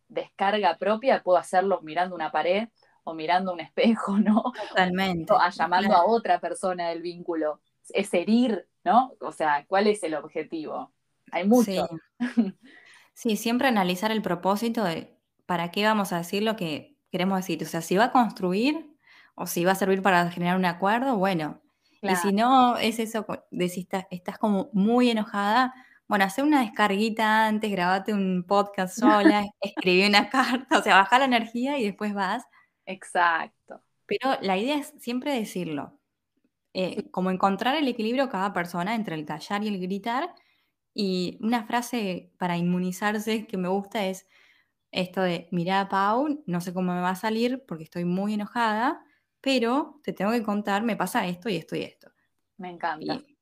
descarga 0.08 0.76
propia, 0.78 1.22
puedo 1.22 1.38
hacerlo 1.38 1.80
mirando 1.82 2.14
una 2.14 2.32
pared 2.32 2.68
o 3.04 3.14
mirando 3.14 3.52
un 3.52 3.60
espejo, 3.60 4.18
¿no? 4.18 4.52
Totalmente. 4.68 5.32
O 5.32 5.38
llamando 5.50 5.94
a 5.94 6.04
otra 6.04 6.40
persona 6.40 6.88
del 6.88 7.02
vínculo. 7.02 7.60
Es 7.88 8.12
herir, 8.14 8.66
¿no? 8.84 9.14
O 9.20 9.32
sea, 9.32 9.64
¿cuál 9.66 9.86
es 9.86 10.02
el 10.02 10.14
objetivo? 10.14 10.92
Hay 11.30 11.46
mucho. 11.46 11.88
Sí. 13.14 13.36
siempre 13.36 13.68
analizar 13.68 14.10
el 14.10 14.22
propósito 14.22 14.84
de 14.84 15.18
para 15.46 15.70
qué 15.70 15.84
vamos 15.84 16.12
a 16.12 16.18
decir 16.18 16.42
lo 16.42 16.56
que 16.56 16.96
queremos 17.10 17.38
decir. 17.38 17.62
O 17.62 17.66
sea, 17.66 17.80
si 17.80 17.96
va 17.96 18.04
a 18.04 18.12
construir 18.12 18.96
o 19.34 19.46
si 19.46 19.64
va 19.64 19.72
a 19.72 19.76
servir 19.76 20.02
para 20.02 20.30
generar 20.30 20.56
un 20.56 20.64
acuerdo, 20.64 21.16
bueno. 21.16 21.60
Y 22.02 22.16
si 22.16 22.32
no, 22.32 22.76
es 22.76 22.98
eso, 22.98 23.24
de 23.50 23.68
si 23.68 23.80
estás, 23.80 24.06
estás 24.10 24.36
como 24.38 24.70
muy 24.72 25.08
enojada, 25.08 25.72
bueno, 26.08 26.24
hace 26.24 26.42
una 26.42 26.60
descarguita 26.60 27.46
antes, 27.46 27.70
grabate 27.70 28.12
un 28.12 28.44
podcast 28.46 28.98
sola, 28.98 29.46
escribí 29.60 30.04
una 30.04 30.28
carta, 30.28 30.78
o 30.78 30.82
sea, 30.82 30.96
baja 30.96 31.18
la 31.18 31.24
energía 31.26 31.78
y 31.78 31.84
después 31.84 32.12
vas. 32.12 32.44
Exacto. 32.84 33.80
Pero 34.06 34.36
la 34.42 34.58
idea 34.58 34.76
es 34.76 34.92
siempre 34.98 35.32
decirlo. 35.32 35.98
Eh, 36.74 37.10
como 37.10 37.30
encontrar 37.30 37.76
el 37.76 37.86
equilibrio 37.86 38.28
cada 38.30 38.52
persona 38.52 38.94
entre 38.94 39.14
el 39.14 39.24
callar 39.24 39.62
y 39.62 39.68
el 39.68 39.80
gritar. 39.80 40.34
Y 40.94 41.38
una 41.40 41.64
frase 41.64 42.32
para 42.38 42.56
inmunizarse 42.56 43.46
que 43.46 43.56
me 43.56 43.68
gusta 43.68 44.04
es 44.04 44.26
esto 44.90 45.22
de, 45.22 45.48
mira 45.50 45.88
Pau, 45.88 46.42
no 46.46 46.60
sé 46.60 46.74
cómo 46.74 46.92
me 46.92 47.00
va 47.00 47.10
a 47.10 47.16
salir 47.16 47.64
porque 47.66 47.84
estoy 47.84 48.04
muy 48.04 48.34
enojada, 48.34 49.02
pero 49.42 50.00
te 50.02 50.14
tengo 50.14 50.31
que 50.31 50.42
contar, 50.42 50.83
me 50.83 50.96
pasa 50.96 51.26
esto 51.26 51.50
y 51.50 51.57
esto 51.57 51.76
y 51.76 51.83
esto. 51.83 52.11
Me 52.57 52.70
encanta. 52.70 53.14
Y, 53.14 53.37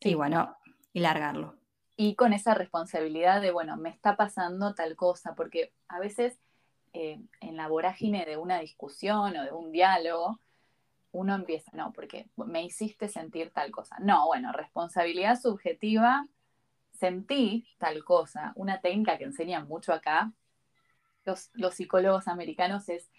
sí. 0.00 0.14
bueno, 0.14 0.56
y 0.92 1.00
largarlo. 1.00 1.56
Y 1.96 2.16
con 2.16 2.32
esa 2.32 2.54
responsabilidad 2.54 3.40
de, 3.40 3.52
bueno, 3.52 3.76
me 3.76 3.90
está 3.90 4.16
pasando 4.16 4.74
tal 4.74 4.96
cosa, 4.96 5.34
porque 5.34 5.72
a 5.86 6.00
veces 6.00 6.40
eh, 6.94 7.20
en 7.40 7.56
la 7.56 7.68
vorágine 7.68 8.24
de 8.24 8.38
una 8.38 8.58
discusión 8.58 9.36
o 9.36 9.44
de 9.44 9.52
un 9.52 9.70
diálogo, 9.70 10.40
uno 11.12 11.34
empieza, 11.34 11.70
no, 11.74 11.92
porque 11.92 12.30
me 12.36 12.64
hiciste 12.64 13.08
sentir 13.08 13.50
tal 13.50 13.70
cosa. 13.70 13.96
No, 14.00 14.26
bueno, 14.26 14.52
responsabilidad 14.52 15.38
subjetiva, 15.38 16.26
sentí 16.98 17.66
tal 17.78 18.04
cosa. 18.04 18.52
Una 18.56 18.80
técnica 18.80 19.18
que 19.18 19.24
enseñan 19.24 19.68
mucho 19.68 19.92
acá, 19.92 20.32
los, 21.24 21.74
psicólogos 21.74 22.28
americanos, 22.28 22.88
es 22.88 23.10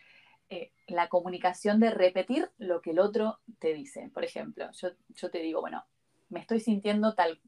eh, 0.51 0.73
la 0.87 1.07
comunicación 1.07 1.79
de 1.79 1.91
repetir 1.91 2.51
lo 2.57 2.81
que 2.81 2.91
el 2.91 2.99
otro 2.99 3.39
te 3.59 3.73
dice. 3.73 4.11
Por 4.13 4.25
ejemplo, 4.25 4.69
yo, 4.73 4.89
yo 5.15 5.31
te 5.31 5.39
digo, 5.39 5.61
bueno, 5.61 5.85
me 6.27 6.41
estoy 6.41 6.59
sintiendo 6.59 7.15
tal 7.15 7.39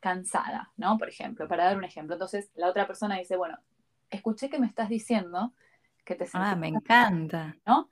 cansada, 0.00 0.70
¿no? 0.76 0.98
Por 0.98 1.08
ejemplo, 1.08 1.48
para 1.48 1.64
dar 1.64 1.78
un 1.78 1.84
ejemplo. 1.84 2.14
Entonces, 2.14 2.50
la 2.54 2.68
otra 2.68 2.86
persona 2.86 3.16
dice, 3.16 3.36
bueno, 3.36 3.58
escuché 4.10 4.50
que 4.50 4.58
me 4.58 4.66
estás 4.66 4.90
diciendo 4.90 5.54
que 6.04 6.14
te 6.14 6.26
Ah, 6.34 6.54
me 6.56 6.68
encanta. 6.68 7.56
¿No? 7.66 7.88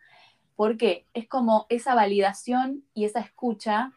Porque 0.57 1.07
es 1.15 1.27
como 1.27 1.65
esa 1.71 1.95
validación 1.95 2.85
y 2.93 3.07
esa 3.07 3.21
escucha 3.21 3.95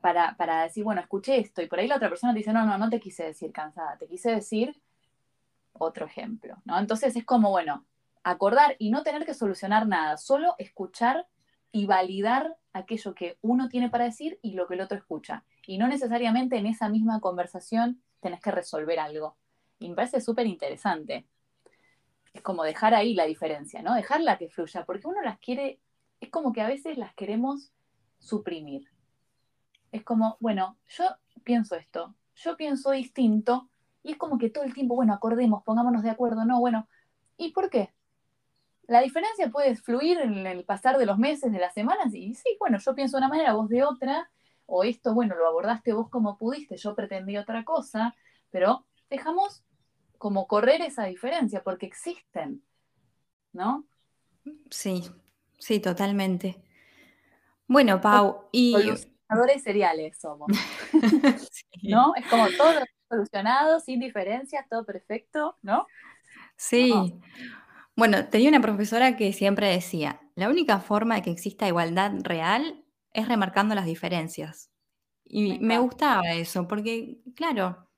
para, 0.00 0.62
decir, 0.62 0.84
bueno, 0.84 1.00
escuché 1.00 1.40
esto, 1.40 1.60
y 1.60 1.66
por 1.66 1.80
ahí 1.80 1.88
la 1.88 1.96
otra 1.96 2.08
persona 2.08 2.32
te 2.32 2.38
dice, 2.38 2.52
no, 2.52 2.64
no, 2.64 2.78
no 2.78 2.88
te 2.88 3.00
quise 3.00 3.24
decir 3.24 3.50
cansada, 3.50 3.98
te 3.98 4.06
quise 4.06 4.30
decir 4.30 4.80
otro 5.72 6.06
ejemplo, 6.06 6.56
¿no? 6.64 6.78
Entonces 6.78 7.16
es 7.16 7.24
como, 7.24 7.50
bueno, 7.50 7.84
acordar 8.22 8.76
y 8.78 8.90
no 8.90 9.02
tener 9.02 9.24
que 9.24 9.34
solucionar 9.34 9.86
nada, 9.86 10.16
solo 10.16 10.54
escuchar 10.58 11.26
y 11.72 11.86
validar 11.86 12.56
aquello 12.72 13.14
que 13.14 13.38
uno 13.40 13.68
tiene 13.68 13.90
para 13.90 14.04
decir 14.04 14.38
y 14.42 14.52
lo 14.52 14.66
que 14.66 14.74
el 14.74 14.80
otro 14.80 14.98
escucha. 14.98 15.44
Y 15.66 15.78
no 15.78 15.88
necesariamente 15.88 16.56
en 16.56 16.66
esa 16.66 16.88
misma 16.88 17.20
conversación 17.20 18.02
tenés 18.20 18.40
que 18.40 18.50
resolver 18.50 18.98
algo. 18.98 19.36
Y 19.78 19.88
me 19.88 19.94
parece 19.94 20.20
súper 20.20 20.46
interesante 20.46 21.26
es 22.32 22.42
como 22.42 22.62
dejar 22.62 22.94
ahí 22.94 23.14
la 23.14 23.24
diferencia, 23.24 23.82
¿no? 23.82 23.94
Dejarla 23.94 24.38
que 24.38 24.48
fluya, 24.48 24.84
porque 24.84 25.06
uno 25.06 25.20
las 25.22 25.38
quiere, 25.38 25.80
es 26.20 26.30
como 26.30 26.52
que 26.52 26.60
a 26.60 26.68
veces 26.68 26.96
las 26.96 27.14
queremos 27.14 27.72
suprimir. 28.18 28.88
Es 29.92 30.04
como, 30.04 30.36
bueno, 30.40 30.78
yo 30.88 31.04
pienso 31.42 31.74
esto, 31.74 32.14
yo 32.36 32.56
pienso 32.56 32.92
distinto, 32.92 33.68
y 34.02 34.12
es 34.12 34.18
como 34.18 34.38
que 34.38 34.50
todo 34.50 34.64
el 34.64 34.74
tiempo, 34.74 34.94
bueno, 34.94 35.12
acordemos, 35.12 35.62
pongámonos 35.64 36.02
de 36.02 36.10
acuerdo, 36.10 36.44
no, 36.44 36.60
bueno, 36.60 36.88
¿y 37.36 37.52
por 37.52 37.68
qué? 37.68 37.92
La 38.90 39.02
diferencia 39.02 39.48
puede 39.50 39.76
fluir 39.76 40.18
en 40.18 40.44
el 40.48 40.64
pasar 40.64 40.98
de 40.98 41.06
los 41.06 41.16
meses, 41.16 41.52
de 41.52 41.60
las 41.60 41.72
semanas, 41.72 42.12
y 42.12 42.34
sí, 42.34 42.56
bueno, 42.58 42.76
yo 42.84 42.92
pienso 42.92 43.16
de 43.16 43.20
una 43.20 43.28
manera, 43.28 43.52
vos 43.52 43.68
de 43.68 43.84
otra, 43.84 44.28
o 44.66 44.82
esto, 44.82 45.14
bueno, 45.14 45.36
lo 45.36 45.46
abordaste 45.46 45.92
vos 45.92 46.10
como 46.10 46.36
pudiste, 46.36 46.76
yo 46.76 46.96
pretendí 46.96 47.36
otra 47.36 47.62
cosa, 47.64 48.16
pero 48.50 48.84
dejamos 49.08 49.62
como 50.18 50.48
correr 50.48 50.80
esa 50.80 51.04
diferencia, 51.04 51.62
porque 51.62 51.86
existen, 51.86 52.64
¿no? 53.52 53.86
Sí, 54.70 55.08
sí, 55.60 55.78
totalmente. 55.78 56.60
Bueno, 57.68 58.00
Pau, 58.00 58.48
y... 58.50 58.72
Solucionadores 58.72 59.62
seriales 59.62 60.18
somos, 60.18 60.48
¿no? 61.84 62.16
Es 62.16 62.26
como 62.26 62.48
todo 62.58 62.80
solucionado, 63.08 63.78
sin 63.78 64.00
diferencias, 64.00 64.68
todo 64.68 64.84
perfecto, 64.84 65.56
¿no? 65.62 65.86
Sí. 66.56 67.14
Bueno, 68.00 68.24
tenía 68.30 68.48
una 68.48 68.62
profesora 68.62 69.14
que 69.14 69.30
siempre 69.34 69.68
decía, 69.68 70.22
la 70.34 70.48
única 70.48 70.80
forma 70.80 71.16
de 71.16 71.22
que 71.22 71.30
exista 71.30 71.68
igualdad 71.68 72.12
real 72.22 72.82
es 73.12 73.28
remarcando 73.28 73.74
las 73.74 73.84
diferencias. 73.84 74.70
Y 75.22 75.58
me 75.58 75.78
gustaba 75.78 76.32
eso, 76.32 76.66
porque, 76.66 77.20
claro, 77.36 77.90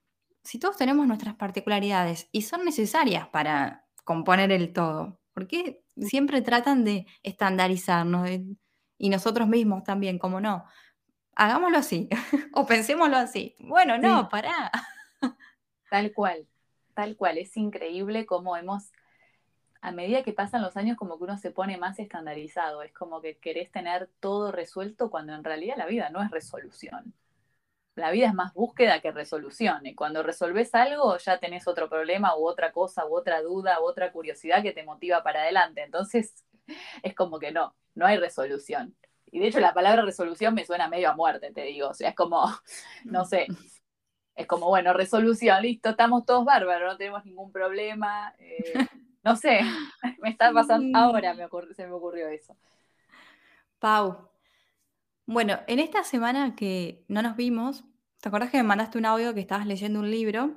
si 0.42 0.58
todos 0.58 0.76
tenemos 0.76 1.06
nuestras 1.06 1.36
particularidades 1.36 2.28
y 2.32 2.42
son 2.42 2.64
necesarias 2.64 3.28
para 3.28 3.86
componer 4.02 4.50
el 4.50 4.72
todo, 4.72 5.20
porque 5.34 5.84
siempre 5.96 6.42
tratan 6.42 6.82
de 6.82 7.06
estandarizarnos 7.22 8.28
y 8.98 9.08
nosotros 9.08 9.46
mismos 9.46 9.84
también, 9.84 10.18
como 10.18 10.40
no, 10.40 10.64
hagámoslo 11.36 11.78
así 11.78 12.08
o 12.54 12.66
pensémoslo 12.66 13.18
así. 13.18 13.54
Bueno, 13.60 13.98
no, 13.98 14.28
pará. 14.28 14.72
Tal 15.90 16.12
cual, 16.12 16.48
tal 16.94 17.16
cual. 17.16 17.38
Es 17.38 17.56
increíble 17.56 18.26
cómo 18.26 18.56
hemos, 18.56 18.90
a 19.82 19.90
medida 19.92 20.22
que 20.22 20.32
pasan 20.32 20.62
los 20.62 20.76
años, 20.76 20.96
como 20.96 21.18
que 21.18 21.24
uno 21.24 21.36
se 21.38 21.50
pone 21.50 21.76
más 21.76 21.98
estandarizado. 21.98 22.82
Es 22.82 22.92
como 22.92 23.20
que 23.20 23.36
querés 23.38 23.70
tener 23.72 24.08
todo 24.20 24.52
resuelto 24.52 25.10
cuando 25.10 25.34
en 25.34 25.44
realidad 25.44 25.76
la 25.76 25.86
vida 25.86 26.08
no 26.10 26.22
es 26.22 26.30
resolución. 26.30 27.14
la 27.96 28.10
vida 28.10 28.26
es 28.28 28.34
más 28.34 28.54
búsqueda 28.54 29.00
que 29.00 29.12
resolución. 29.12 29.86
Y 29.86 29.94
cuando 29.94 30.22
resolves 30.22 30.74
algo, 30.74 31.16
ya 31.18 31.38
tenés 31.38 31.68
otro 31.68 31.88
problema 31.90 32.36
u 32.36 32.46
otra 32.48 32.72
cosa 32.72 33.06
u 33.06 33.16
otra 33.16 33.42
duda 33.42 33.80
u 33.80 33.84
otra 33.84 34.12
curiosidad 34.12 34.62
que 34.62 34.72
te 34.72 34.84
motiva 34.84 35.22
para 35.22 35.42
adelante. 35.42 35.82
Entonces, 35.82 36.44
es 37.02 37.14
como 37.14 37.38
que 37.38 37.52
no, 37.52 37.74
no 37.94 38.06
hay 38.06 38.18
resolución. 38.18 38.96
Y 39.32 39.40
de 39.40 39.48
hecho 39.48 39.60
la 39.60 39.74
palabra 39.74 40.02
resolución 40.02 40.54
me 40.54 40.64
suena 40.64 40.88
medio 40.88 41.10
a 41.10 41.16
muerte, 41.16 41.52
te 41.52 41.62
digo. 41.64 41.88
O 41.90 41.94
sea, 41.94 42.10
es 42.10 42.16
como, 42.16 42.46
no 43.04 43.24
sé, 43.24 43.46
es 44.36 44.46
como, 44.46 44.68
bueno, 44.68 44.92
resolución, 44.94 45.62
listo, 45.62 45.90
estamos 45.90 46.24
todos 46.26 46.44
bárbaros, 46.44 46.92
no 46.92 46.98
tenemos 46.98 47.24
ningún 47.24 47.52
problema. 47.52 48.34
Eh, 48.38 48.74
no 49.24 49.36
sé, 49.36 49.60
me 50.22 50.30
está 50.30 50.52
pasando, 50.52 50.98
ahora 50.98 51.34
me 51.34 51.46
se 51.74 51.86
me 51.86 51.92
ocurrió 51.92 52.28
eso. 52.28 52.56
Pau, 53.78 54.28
bueno, 55.26 55.60
en 55.66 55.78
esta 55.78 56.04
semana 56.04 56.56
que 56.56 57.04
no 57.08 57.22
nos 57.22 57.36
vimos, 57.36 57.84
¿te 58.20 58.28
acordás 58.28 58.50
que 58.50 58.56
me 58.58 58.64
mandaste 58.64 58.98
un 58.98 59.06
audio 59.06 59.34
que 59.34 59.40
estabas 59.40 59.66
leyendo 59.66 60.00
un 60.00 60.10
libro 60.10 60.54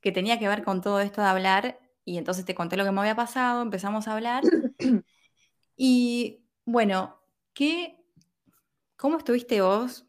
que 0.00 0.12
tenía 0.12 0.38
que 0.38 0.48
ver 0.48 0.62
con 0.62 0.82
todo 0.82 1.00
esto 1.00 1.22
de 1.22 1.28
hablar? 1.28 1.80
Y 2.04 2.18
entonces 2.18 2.44
te 2.44 2.54
conté 2.54 2.76
lo 2.76 2.84
que 2.84 2.92
me 2.92 3.00
había 3.00 3.16
pasado, 3.16 3.62
empezamos 3.62 4.06
a 4.06 4.12
hablar. 4.12 4.42
y 5.76 6.46
bueno, 6.66 7.18
¿qué, 7.54 7.98
¿cómo 8.96 9.18
estuviste 9.18 9.62
vos? 9.62 10.06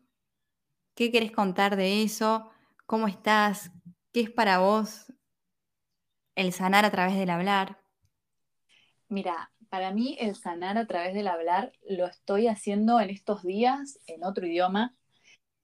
¿Qué 0.93 1.11
querés 1.11 1.31
contar 1.31 1.77
de 1.77 2.03
eso? 2.03 2.51
¿Cómo 2.85 3.07
estás? 3.07 3.71
¿Qué 4.11 4.21
es 4.21 4.29
para 4.29 4.59
vos 4.59 5.13
el 6.35 6.51
sanar 6.51 6.85
a 6.85 6.91
través 6.91 7.15
del 7.15 7.29
hablar? 7.29 7.84
Mira, 9.07 9.51
para 9.69 9.91
mí 9.91 10.17
el 10.19 10.35
sanar 10.35 10.77
a 10.77 10.87
través 10.87 11.13
del 11.13 11.27
hablar 11.27 11.73
lo 11.87 12.05
estoy 12.05 12.47
haciendo 12.47 12.99
en 12.99 13.09
estos 13.09 13.43
días 13.43 13.99
en 14.07 14.23
otro 14.23 14.47
idioma. 14.47 14.95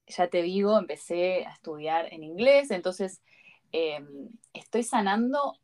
Ya 0.07 0.27
te 0.27 0.41
digo, 0.41 0.77
empecé 0.77 1.45
a 1.45 1.53
estudiar 1.53 2.13
en 2.13 2.23
inglés, 2.23 2.71
entonces 2.71 3.21
em, 3.71 4.29
estoy 4.53 4.83
sanando 4.83 5.59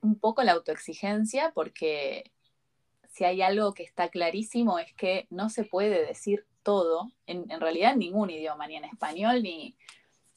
un 0.00 0.18
poco 0.18 0.42
la 0.42 0.52
autoexigencia 0.52 1.52
porque 1.54 2.32
si 3.08 3.24
hay 3.24 3.42
algo 3.42 3.74
que 3.74 3.82
está 3.84 4.08
clarísimo 4.08 4.78
es 4.78 4.92
que 4.94 5.26
no 5.30 5.50
se 5.50 5.64
puede 5.64 6.04
decir 6.06 6.46
todo, 6.62 7.12
en, 7.26 7.48
realidad 7.60 7.92
en 7.92 7.98
ningún 7.98 8.30
idioma, 8.30 8.66
ni 8.66 8.76
en 8.76 8.84
español, 8.84 9.42
ni, 9.42 9.76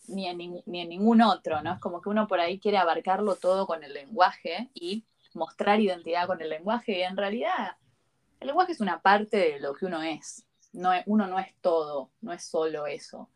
en, 0.08 0.62
ni 0.65 0.82
en 0.82 0.89
ningún 0.89 1.21
otro, 1.21 1.62
¿no? 1.62 1.74
Es 1.74 1.80
como 1.80 2.02
que 2.02 2.10
uno 2.10 2.28
por 2.28 2.39
ahí 2.39 2.60
quiere 2.60 2.78
abarcarlo 2.78 3.36
todo 3.36 3.65
con 3.65 3.84
el 3.84 3.93
lenguaje 3.93 4.69
y 4.74 5.06
mostrar 5.36 5.80
identidad 5.80 6.28
con 6.28 6.41
el 6.41 6.50
lenguaje 6.50 7.00
y 7.00 7.02
en 7.02 7.17
realidad 7.17 7.78
el 8.39 8.48
lenguaje 8.48 8.74
es 8.74 8.82
una 8.82 9.02
parte 9.02 9.38
de 9.38 9.60
lo 9.60 9.74
que 9.74 9.86
uno 9.86 10.02
es. 10.02 10.45
No, 10.74 10.91
uno 11.06 11.28
no 11.28 11.39
es 11.39 11.54
todo, 11.62 12.12
no 12.21 12.34
es 12.34 12.43
solo 12.43 12.86
eso. 12.86 13.30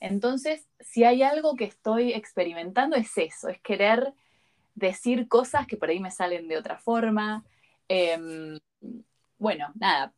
Entonces, 0.00 0.66
si 0.80 1.04
hay 1.04 1.22
algo 1.22 1.54
que 1.54 1.64
estoy 1.64 2.12
experimentando 2.12 2.96
es 2.96 3.16
eso, 3.16 3.48
es 3.48 3.60
querer 3.60 4.12
decir 4.74 5.28
cosas 5.28 5.66
que 5.66 5.76
por 5.76 5.90
ahí 5.90 6.00
me 6.00 6.10
salen 6.10 6.48
de 6.48 6.56
otra 6.58 6.78
forma. 6.78 7.44
Em, 7.86 8.58
bueno, 9.38 9.72
nada, 9.76 10.12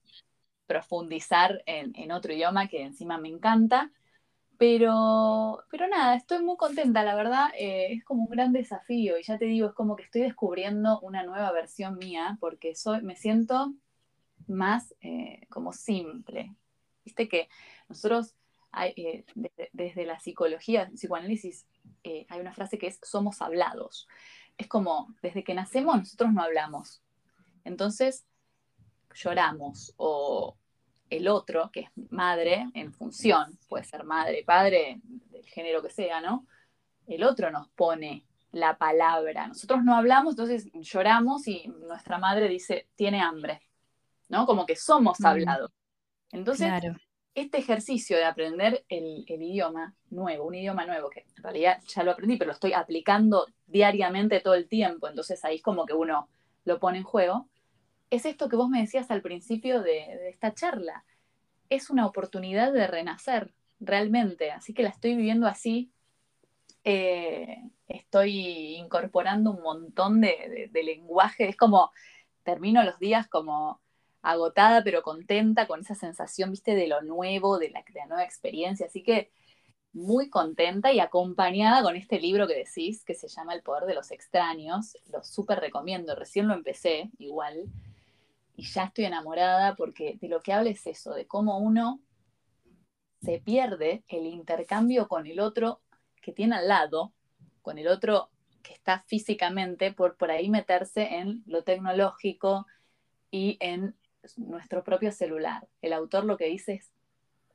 profundizar 0.67 1.63
en, 1.67 2.11
otro 2.13 2.33
idioma 2.33 2.69
que 2.69 2.83
encima 2.83 3.19
me 3.19 3.29
encanta. 3.29 3.91
Pero, 4.59 5.65
pero 5.71 5.89
nada, 5.89 6.15
estoy 6.15 6.43
muy 6.43 6.57
contenta, 6.57 7.03
la 7.03 7.17
verdad, 7.17 7.49
eh, 7.59 7.95
es 7.95 8.05
como 8.05 8.23
un 8.23 8.31
gran 8.31 8.53
desafío 8.53 9.19
y 9.19 9.23
ya 9.25 9.37
te 9.37 9.47
digo, 9.47 9.69
es 9.69 9.75
como 9.75 9.97
que 9.97 10.05
estoy 10.05 10.23
descubriendo 10.23 11.01
una 11.01 11.25
nueva 11.25 11.51
versión 11.53 11.99
mía 11.99 12.37
porque 12.41 12.75
soy, 12.77 13.03
me 13.03 13.17
siento 13.17 13.75
más 14.47 14.95
eh, 15.01 15.47
como 15.51 15.73
simple. 15.73 16.55
Viste 17.05 17.29
que 17.29 17.49
nosotros, 17.89 18.35
eh, 18.97 19.25
desde, 19.73 20.07
la 20.07 20.21
psicología, 20.21 20.89
psicoanálisis, 20.95 21.67
hay 22.05 22.41
una 22.41 22.53
frase 22.53 22.79
que 22.79 22.87
es 22.87 22.99
somos 23.03 23.43
hablados. 23.43 24.09
Es 24.57 24.69
como, 24.69 25.15
desde 25.23 25.43
que 25.43 25.55
nacemos 25.55 25.97
nosotros 25.97 26.33
no 26.33 26.43
hablamos. 26.43 27.03
Entonces, 27.65 28.25
lloramos 29.15 29.95
o, 29.97 30.57
el 31.17 31.29
otro, 31.29 31.71
que 31.73 31.81
es 31.81 31.91
madre 32.11 32.69
en 32.75 32.93
función, 32.93 33.59
puede 33.69 33.85
ser 33.85 34.05
madre, 34.05 34.45
padre, 34.45 35.01
del 35.05 35.45
género 35.47 35.83
que 35.83 35.91
sea, 35.91 36.21
¿no? 36.21 36.47
El 37.07 37.25
otro 37.25 37.51
nos 37.51 37.69
pone 37.71 38.27
la 38.53 38.79
palabra. 38.79 39.49
Nosotros 39.49 39.83
no 39.83 39.97
hablamos, 39.97 40.33
entonces 40.33 40.71
lloramos 40.75 41.47
y 41.49 41.69
nuestra 41.69 42.19
madre 42.19 42.49
dice, 42.49 42.89
tiene 42.95 43.21
hambre, 43.21 43.63
¿no? 44.29 44.47
Como 44.47 44.65
que 44.67 44.77
somos 44.77 45.21
mm. 45.21 45.27
hablados. 45.27 45.71
Entonces, 46.31 46.71
este 47.35 47.59
ejercicio 47.59 48.17
de 48.17 48.25
aprender 48.25 48.85
el, 48.89 49.25
el, 49.27 49.43
idioma 49.43 49.95
nuevo, 50.11 50.47
un 50.47 50.55
idioma 50.55 50.87
nuevo, 50.87 51.11
que 51.11 51.27
en 51.37 51.43
realidad 51.43 51.81
ya 51.87 52.05
lo 52.05 52.13
aprendí, 52.13 52.37
pero 52.37 52.49
lo 52.49 52.55
estoy 52.55 52.73
aplicando 52.73 53.47
diariamente 53.67 54.41
todo 54.41 54.55
el 54.55 54.69
tiempo, 54.69 55.09
entonces 55.09 55.45
ahí 55.45 55.57
es 55.57 55.63
como 55.63 55.85
que 55.85 55.95
uno 55.95 56.29
lo 56.65 56.79
pone 56.79 56.99
en 56.99 57.05
juego, 57.05 57.49
es 58.11 58.25
esto 58.27 58.49
que 58.49 58.57
vos 58.57 58.69
me 58.69 58.81
decías 58.81 59.11
al 59.11 59.23
principio 59.23 59.83
de, 59.83 60.29
esta 60.29 60.55
charla. 60.55 61.05
Es 61.69 61.91
una 61.91 62.07
oportunidad 62.07 62.73
de 62.73 62.87
renacer, 62.87 63.53
realmente. 63.81 64.51
Así 64.51 64.75
que 64.75 64.83
la 64.83 64.91
estoy 64.91 65.17
viviendo 65.17 65.47
así. 65.47 65.91
Eh, 66.85 67.63
estoy 67.89 68.77
incorporando 68.77 69.51
un 69.51 69.63
montón 69.63 70.21
de, 70.21 70.71
lenguaje. 70.73 71.49
Es 71.49 71.57
como, 71.57 71.91
termino 72.43 72.83
los 72.83 72.99
días 72.99 73.29
como 73.29 73.81
agotada, 74.23 74.83
pero 74.85 75.03
contenta 75.03 75.67
con 75.67 75.81
esa 75.81 75.95
sensación, 75.95 76.51
viste, 76.51 76.75
de 76.75 76.89
lo 76.89 77.03
nuevo, 77.03 77.59
de 77.59 77.71
la, 77.71 77.83
de 77.83 78.01
la, 78.01 78.07
nueva 78.07 78.25
experiencia. 78.25 78.87
Así 78.87 79.03
que 79.03 79.31
muy 79.93 80.29
contenta 80.29 80.93
y 80.93 81.01
acompañada 81.01 81.83
con 81.83 81.97
este 81.97 82.21
libro 82.21 82.47
que 82.47 82.57
decís, 82.57 83.05
que 83.05 83.15
se 83.15 83.29
llama 83.29 83.55
El 83.55 83.63
Poder 83.63 83.85
de 83.85 83.95
los 83.95 84.11
Extraños. 84.11 84.97
Lo 85.11 85.23
súper 85.23 85.61
recomiendo, 85.61 86.15
recién 86.15 86.49
lo 86.49 86.55
empecé, 86.55 87.11
igual 87.19 87.69
y 88.57 88.65
ya 88.65 88.85
estoy 88.85 89.05
enamorada 89.05 89.75
porque 89.75 90.19
de 90.21 90.29
lo 90.29 90.41
que 90.41 90.53
habla 90.53 90.71
es 90.71 90.87
eso, 90.87 91.15
de 91.15 91.27
cómo 91.27 91.59
uno 91.59 92.01
se 93.23 93.41
pierde 93.41 94.05
el 94.09 94.27
intercambio 94.27 95.09
con 95.09 95.27
el 95.27 95.41
otro 95.41 95.81
que 96.21 96.33
tiene 96.33 96.57
al 96.57 96.69
lado, 96.69 97.13
con 97.63 97.79
el 97.79 97.89
otro 97.89 98.31
que 98.63 98.73
está 98.73 99.01
físicamente, 99.01 99.93
por, 99.93 100.17
por 100.17 100.31
ahí 100.31 100.49
meterse 100.49 101.17
en 101.17 101.43
lo 101.47 101.65
tecnológico 101.65 102.67
y 103.31 103.57
en 103.61 103.95
nuestro 104.37 104.85
propio 104.85 105.13
celular. 105.13 105.69
El 105.83 105.93
autor 105.93 106.25
lo 106.25 106.37
que 106.37 106.47
dice 106.47 106.75
es, 106.75 106.91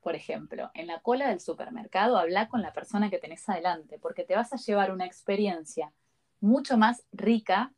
por 0.02 0.16
ejemplo, 0.16 0.72
en 0.74 0.88
la 0.88 1.00
cola 1.00 1.30
del 1.30 1.40
supermercado, 1.40 2.18
habla 2.18 2.48
con 2.48 2.62
la 2.62 2.74
persona 2.74 3.10
que 3.10 3.18
tenés 3.18 3.48
adelante, 3.50 4.00
porque 4.00 4.24
te 4.24 4.36
vas 4.36 4.54
a 4.54 4.58
llevar 4.58 4.92
una 4.92 5.06
experiencia 5.06 5.92
mucho 6.40 6.78
más 6.78 7.04
rica 7.12 7.74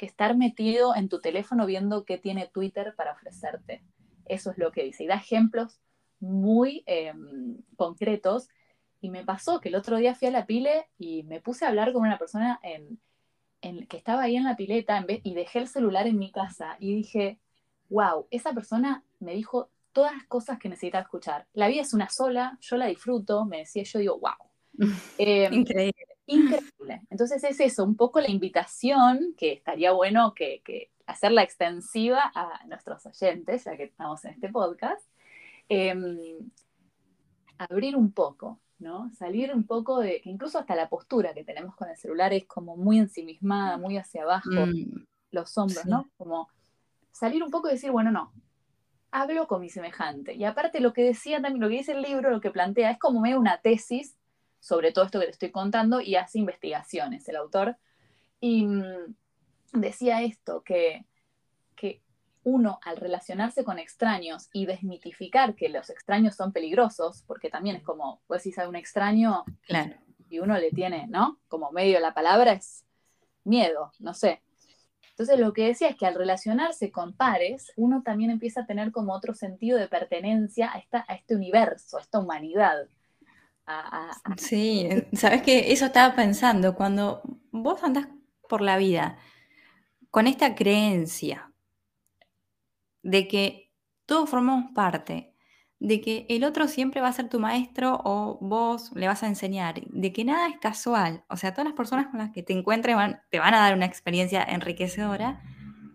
que 0.00 0.06
estar 0.06 0.34
metido 0.34 0.96
en 0.96 1.10
tu 1.10 1.20
teléfono 1.20 1.66
viendo 1.66 2.06
qué 2.06 2.16
tiene 2.16 2.48
Twitter 2.48 2.94
para 2.96 3.12
ofrecerte. 3.12 3.84
Eso 4.24 4.50
es 4.50 4.56
lo 4.56 4.72
que 4.72 4.82
dice. 4.82 5.04
Y 5.04 5.06
da 5.06 5.16
ejemplos 5.16 5.78
muy 6.20 6.82
em, 6.86 7.58
concretos. 7.76 8.48
Y 9.02 9.10
me 9.10 9.26
pasó 9.26 9.60
que 9.60 9.68
el 9.68 9.74
otro 9.74 9.98
día 9.98 10.14
fui 10.14 10.28
a 10.28 10.30
la 10.30 10.46
pile 10.46 10.88
y 10.96 11.24
me 11.24 11.42
puse 11.42 11.66
a 11.66 11.68
hablar 11.68 11.92
con 11.92 12.00
una 12.00 12.16
persona 12.16 12.58
en, 12.62 12.98
que 13.88 13.98
estaba 13.98 14.22
ahí 14.22 14.36
en 14.36 14.44
la 14.44 14.56
pileta 14.56 14.96
en 14.96 15.04
vez, 15.04 15.20
y 15.22 15.34
dejé 15.34 15.58
el 15.58 15.68
celular 15.68 16.06
en 16.06 16.18
mi 16.18 16.32
casa 16.32 16.78
y 16.80 16.94
dije, 16.94 17.38
wow, 17.90 18.26
esa 18.30 18.54
persona 18.54 19.04
me 19.18 19.34
dijo 19.34 19.68
todas 19.92 20.14
las 20.14 20.24
cosas 20.28 20.58
que 20.58 20.70
necesitaba 20.70 21.02
escuchar. 21.02 21.46
La 21.52 21.68
vida 21.68 21.82
es 21.82 21.92
una 21.92 22.08
sola, 22.08 22.56
yo 22.62 22.78
la 22.78 22.86
disfruto, 22.86 23.44
me 23.44 23.58
decía, 23.58 23.82
yo 23.82 23.98
digo, 23.98 24.18
wow. 24.18 24.48
Em, 25.18 25.52
Increíble 25.52 26.09
increíble. 26.30 27.02
Entonces 27.10 27.42
es 27.44 27.60
eso, 27.60 27.84
un 27.84 27.96
poco 27.96 28.20
la 28.20 28.30
invitación, 28.30 29.34
que 29.36 29.52
estaría 29.52 29.92
bueno 29.92 30.34
que, 30.34 30.90
hacerla 31.06 31.42
extensiva 31.42 32.30
a 32.36 32.64
nuestros 32.66 33.04
oyentes, 33.04 33.64
ya 33.64 33.76
que 33.76 33.82
estamos 33.82 34.24
en 34.24 34.30
este 34.30 34.48
podcast, 34.48 35.04
em, 35.68 36.38
abrir 37.58 37.96
un 37.96 38.12
poco, 38.12 38.60
¿no? 38.78 39.10
Salir 39.18 39.52
un 39.52 39.66
poco 39.66 39.98
de, 39.98 40.20
que 40.20 40.30
incluso 40.30 40.60
hasta 40.60 40.76
la 40.76 40.88
postura 40.88 41.34
que 41.34 41.42
tenemos 41.42 41.74
con 41.74 41.88
el 41.88 41.96
celular 41.96 42.32
es 42.32 42.46
como 42.46 42.76
muy 42.76 42.98
ensimismada, 42.98 43.76
muy 43.76 43.96
hacia 43.96 44.22
abajo, 44.22 44.50
mm, 44.50 45.04
los 45.32 45.58
hombros, 45.58 45.84
¿no? 45.84 46.08
Como 46.16 46.48
salir 47.10 47.42
un 47.42 47.50
poco 47.50 47.68
y 47.68 47.72
decir, 47.72 47.90
bueno, 47.90 48.12
no, 48.12 48.32
hablo 49.10 49.46
con 49.46 49.60
mi 49.60 49.68
semejante. 49.68 50.34
Y 50.34 50.44
aparte 50.44 50.80
lo 50.80 50.92
que 50.92 51.02
decía 51.02 51.42
también, 51.42 51.60
lo 51.60 51.68
que 51.68 51.78
dice 51.78 51.92
el 51.92 52.02
libro, 52.02 52.30
lo 52.30 52.40
que 52.40 52.50
plantea, 52.50 52.92
es 52.92 52.98
como 52.98 53.20
medio 53.20 53.38
una 53.38 53.60
tesis 53.60 54.16
sobre 54.60 54.92
todo 54.92 55.06
esto 55.06 55.18
que 55.18 55.26
te 55.26 55.32
estoy 55.32 55.50
contando 55.50 56.00
y 56.00 56.16
hace 56.16 56.38
investigaciones 56.38 57.28
el 57.28 57.36
autor. 57.36 57.76
Y 58.40 58.66
mm, 58.66 59.14
decía 59.72 60.22
esto, 60.22 60.62
que, 60.62 61.04
que 61.74 62.02
uno 62.44 62.78
al 62.84 62.96
relacionarse 62.96 63.64
con 63.64 63.78
extraños 63.78 64.48
y 64.52 64.66
desmitificar 64.66 65.54
que 65.54 65.68
los 65.68 65.90
extraños 65.90 66.36
son 66.36 66.52
peligrosos, 66.52 67.24
porque 67.26 67.50
también 67.50 67.76
es 67.76 67.82
como, 67.82 68.22
pues 68.26 68.42
si 68.42 68.52
sabe 68.52 68.68
un 68.68 68.76
extraño 68.76 69.44
claro. 69.66 69.96
y 70.28 70.38
uno 70.38 70.56
le 70.58 70.70
tiene, 70.70 71.06
¿no? 71.08 71.40
Como 71.48 71.72
medio 71.72 72.00
la 72.00 72.14
palabra 72.14 72.52
es 72.52 72.84
miedo, 73.44 73.92
no 73.98 74.14
sé. 74.14 74.42
Entonces 75.10 75.38
lo 75.38 75.52
que 75.52 75.66
decía 75.66 75.88
es 75.88 75.96
que 75.96 76.06
al 76.06 76.14
relacionarse 76.14 76.90
con 76.90 77.14
pares, 77.14 77.72
uno 77.76 78.02
también 78.02 78.30
empieza 78.30 78.62
a 78.62 78.66
tener 78.66 78.90
como 78.90 79.12
otro 79.12 79.34
sentido 79.34 79.78
de 79.78 79.86
pertenencia 79.86 80.72
a, 80.72 80.78
esta, 80.78 81.04
a 81.08 81.14
este 81.14 81.34
universo, 81.34 81.98
a 81.98 82.00
esta 82.00 82.18
humanidad 82.18 82.86
Sí, 84.36 84.88
sabes 85.12 85.42
que 85.42 85.72
eso 85.72 85.86
estaba 85.86 86.14
pensando, 86.14 86.74
cuando 86.74 87.22
vos 87.50 87.82
andás 87.82 88.08
por 88.48 88.60
la 88.62 88.76
vida 88.76 89.18
con 90.10 90.26
esta 90.26 90.54
creencia 90.54 91.52
de 93.02 93.28
que 93.28 93.72
todos 94.06 94.28
formamos 94.28 94.72
parte, 94.72 95.34
de 95.78 96.00
que 96.00 96.26
el 96.28 96.44
otro 96.44 96.68
siempre 96.68 97.00
va 97.00 97.08
a 97.08 97.12
ser 97.12 97.28
tu 97.28 97.40
maestro 97.40 98.00
o 98.04 98.38
vos 98.40 98.92
le 98.94 99.06
vas 99.06 99.22
a 99.22 99.28
enseñar, 99.28 99.80
de 99.86 100.12
que 100.12 100.24
nada 100.24 100.48
es 100.48 100.58
casual, 100.58 101.24
o 101.28 101.36
sea, 101.36 101.52
todas 101.52 101.66
las 101.66 101.76
personas 101.76 102.08
con 102.08 102.18
las 102.18 102.30
que 102.30 102.42
te 102.42 102.52
encuentres 102.52 102.96
te 103.30 103.38
van 103.38 103.54
a 103.54 103.60
dar 103.60 103.74
una 103.74 103.86
experiencia 103.86 104.42
enriquecedora, 104.42 105.42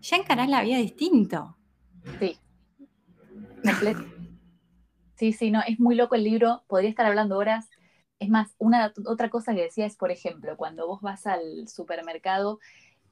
ya 0.00 0.16
encarás 0.16 0.48
la 0.48 0.62
vida 0.62 0.78
distinto. 0.78 1.56
Sí. 2.18 2.38
Sí, 5.16 5.32
sí, 5.32 5.50
no, 5.50 5.62
es 5.66 5.80
muy 5.80 5.94
loco 5.94 6.14
el 6.14 6.24
libro, 6.24 6.62
podría 6.66 6.90
estar 6.90 7.06
hablando 7.06 7.38
horas. 7.38 7.70
Es 8.18 8.28
más, 8.28 8.54
una 8.58 8.92
otra 9.06 9.30
cosa 9.30 9.54
que 9.54 9.62
decía 9.62 9.86
es, 9.86 9.96
por 9.96 10.10
ejemplo, 10.10 10.56
cuando 10.58 10.86
vos 10.86 11.00
vas 11.00 11.26
al 11.26 11.68
supermercado 11.68 12.60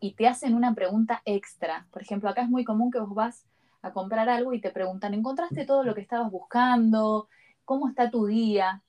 y 0.01 0.13
te 0.13 0.29
hacen 0.29 0.55
una 0.55 0.75
pregunta 0.75 1.23
extra. 1.25 1.87
Por 1.91 2.03
ejemplo, 2.03 2.29
acá 2.29 2.43
es 2.43 2.51
muy 2.51 2.63
común 2.63 2.91
que 2.91 3.01
vos 3.01 3.15
vas 3.15 3.47
a 3.81 3.93
comprar 3.93 4.29
algo 4.29 4.53
y 4.53 4.61
te 4.61 4.71
preguntan, 4.71 5.15
¿encontraste 5.15 5.65
todo 5.65 5.83
lo 5.83 5.95
que 5.95 6.03
estabas 6.03 6.31
buscando? 6.31 7.29
¿Cómo 7.65 7.89
está 7.89 8.11
tu 8.11 8.27
día? 8.27 8.83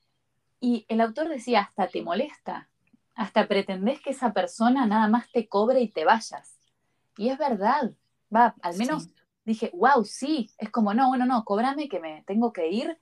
Y 0.60 0.84
el 0.88 1.00
autor 1.00 1.30
decía, 1.30 1.60
hasta 1.60 1.88
te 1.88 2.02
molesta, 2.02 2.68
hasta 3.14 3.48
pretendés 3.48 4.00
que 4.02 4.10
esa 4.10 4.34
persona 4.34 4.86
nada 4.86 5.08
más 5.08 5.30
te 5.32 5.48
cobre 5.48 5.80
y 5.80 5.88
te 5.88 6.04
vayas. 6.04 6.58
Y 7.16 7.30
es 7.30 7.38
verdad, 7.38 7.92
va, 8.34 8.54
al 8.60 8.76
menos 8.76 9.08
dije, 9.46 9.70
wow, 9.72 10.04
sí, 10.04 10.50
es 10.58 10.70
como, 10.70 10.92
no, 10.92 11.08
bueno, 11.08 11.24
no, 11.24 11.44
cobrame 11.44 11.88
que 11.88 12.00
me 12.00 12.22
tengo 12.26 12.52
que 12.52 12.68
ir 12.68 12.98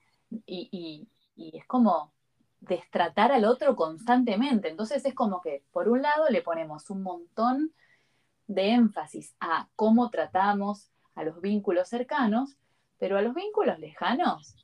y, 0.46 1.08
y 1.36 1.56
es 1.56 1.66
como 1.66 2.12
destratar 2.60 3.32
al 3.32 3.44
otro 3.44 3.76
constantemente. 3.76 4.68
Entonces 4.68 5.04
es 5.04 5.14
como 5.14 5.40
que, 5.40 5.64
por 5.72 5.88
un 5.88 6.02
lado, 6.02 6.28
le 6.30 6.42
ponemos 6.42 6.90
un 6.90 7.02
montón 7.02 7.72
de 8.46 8.70
énfasis 8.70 9.34
a 9.40 9.68
cómo 9.76 10.10
tratamos 10.10 10.90
a 11.14 11.24
los 11.24 11.40
vínculos 11.40 11.88
cercanos, 11.88 12.56
pero 12.98 13.16
a 13.18 13.22
los 13.22 13.34
vínculos 13.34 13.78
lejanos 13.78 14.56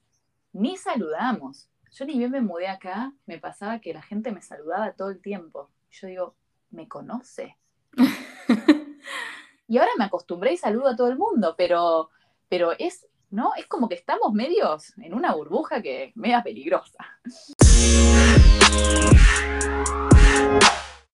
ni 0.53 0.77
saludamos. 0.77 1.69
Yo 1.93 2.05
ni 2.05 2.19
bien 2.19 2.31
me 2.31 2.41
mudé 2.41 2.69
acá, 2.69 3.13
me 3.27 3.39
pasaba 3.39 3.81
que 3.81 3.93
la 3.93 4.03
gente 4.03 4.33
me 4.33 4.43
saludaba 4.43 4.93
todo 4.93 5.11
el 5.11 5.21
tiempo. 5.21 5.71
Yo 5.91 6.07
digo, 6.07 6.35
¿me 6.71 6.89
conoce? 6.89 7.57
y 9.69 9.79
ahora 9.79 9.91
me 9.99 10.05
acostumbré 10.05 10.53
y 10.53 10.57
saludo 10.57 10.89
a 10.89 10.97
todo 10.97 11.09
el 11.09 11.19
mundo, 11.19 11.55
pero, 11.57 12.11
pero 12.49 12.73
es, 12.79 13.07
¿no? 13.31 13.53
Es 13.57 13.67
como 13.67 13.89
que 13.89 13.95
estamos 13.95 14.33
medios 14.33 14.93
en 14.99 15.15
una 15.15 15.35
burbuja 15.35 15.81
que 15.81 16.05
es 16.05 16.17
media 16.17 16.43
peligrosa. 16.43 16.99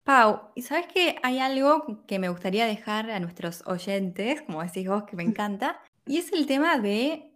Pau, 0.04 0.50
¿y 0.54 0.62
sabes 0.62 0.86
que 0.88 1.16
hay 1.22 1.38
algo 1.38 2.04
que 2.06 2.18
me 2.18 2.28
gustaría 2.28 2.66
dejar 2.66 3.10
a 3.10 3.20
nuestros 3.20 3.62
oyentes, 3.66 4.42
como 4.42 4.62
decís 4.62 4.88
vos, 4.88 5.04
que 5.04 5.16
me 5.16 5.22
encanta? 5.22 5.80
Y 6.04 6.18
es 6.18 6.32
el 6.32 6.46
tema 6.46 6.78
de 6.78 7.32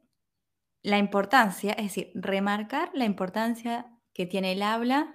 la 0.82 0.98
importancia, 0.98 1.70
es 1.72 1.84
decir, 1.84 2.10
remarcar 2.16 2.90
la 2.94 3.04
importancia 3.04 3.96
que 4.12 4.26
tiene 4.26 4.52
el 4.52 4.62
habla 4.62 5.14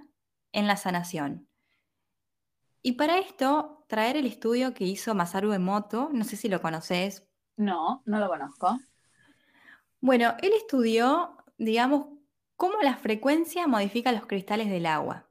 en 0.53 0.67
la 0.67 0.77
sanación. 0.77 1.49
Y 2.81 2.93
para 2.93 3.17
esto, 3.17 3.83
traer 3.89 4.15
el 4.15 4.25
estudio 4.25 4.73
que 4.73 4.85
hizo 4.85 5.13
Masaru 5.15 5.51
Emoto, 5.51 6.09
no 6.13 6.23
sé 6.23 6.37
si 6.37 6.47
lo 6.47 6.61
conoces. 6.61 7.27
No, 7.57 8.01
no 8.05 8.19
lo 8.19 8.29
conozco. 8.29 8.79
Bueno, 10.01 10.35
él 10.41 10.51
estudió, 10.53 11.37
digamos, 11.57 12.07
cómo 12.55 12.81
la 12.81 12.97
frecuencia 12.97 13.67
modifica 13.67 14.11
los 14.11 14.25
cristales 14.25 14.69
del 14.69 14.87
agua. 14.87 15.29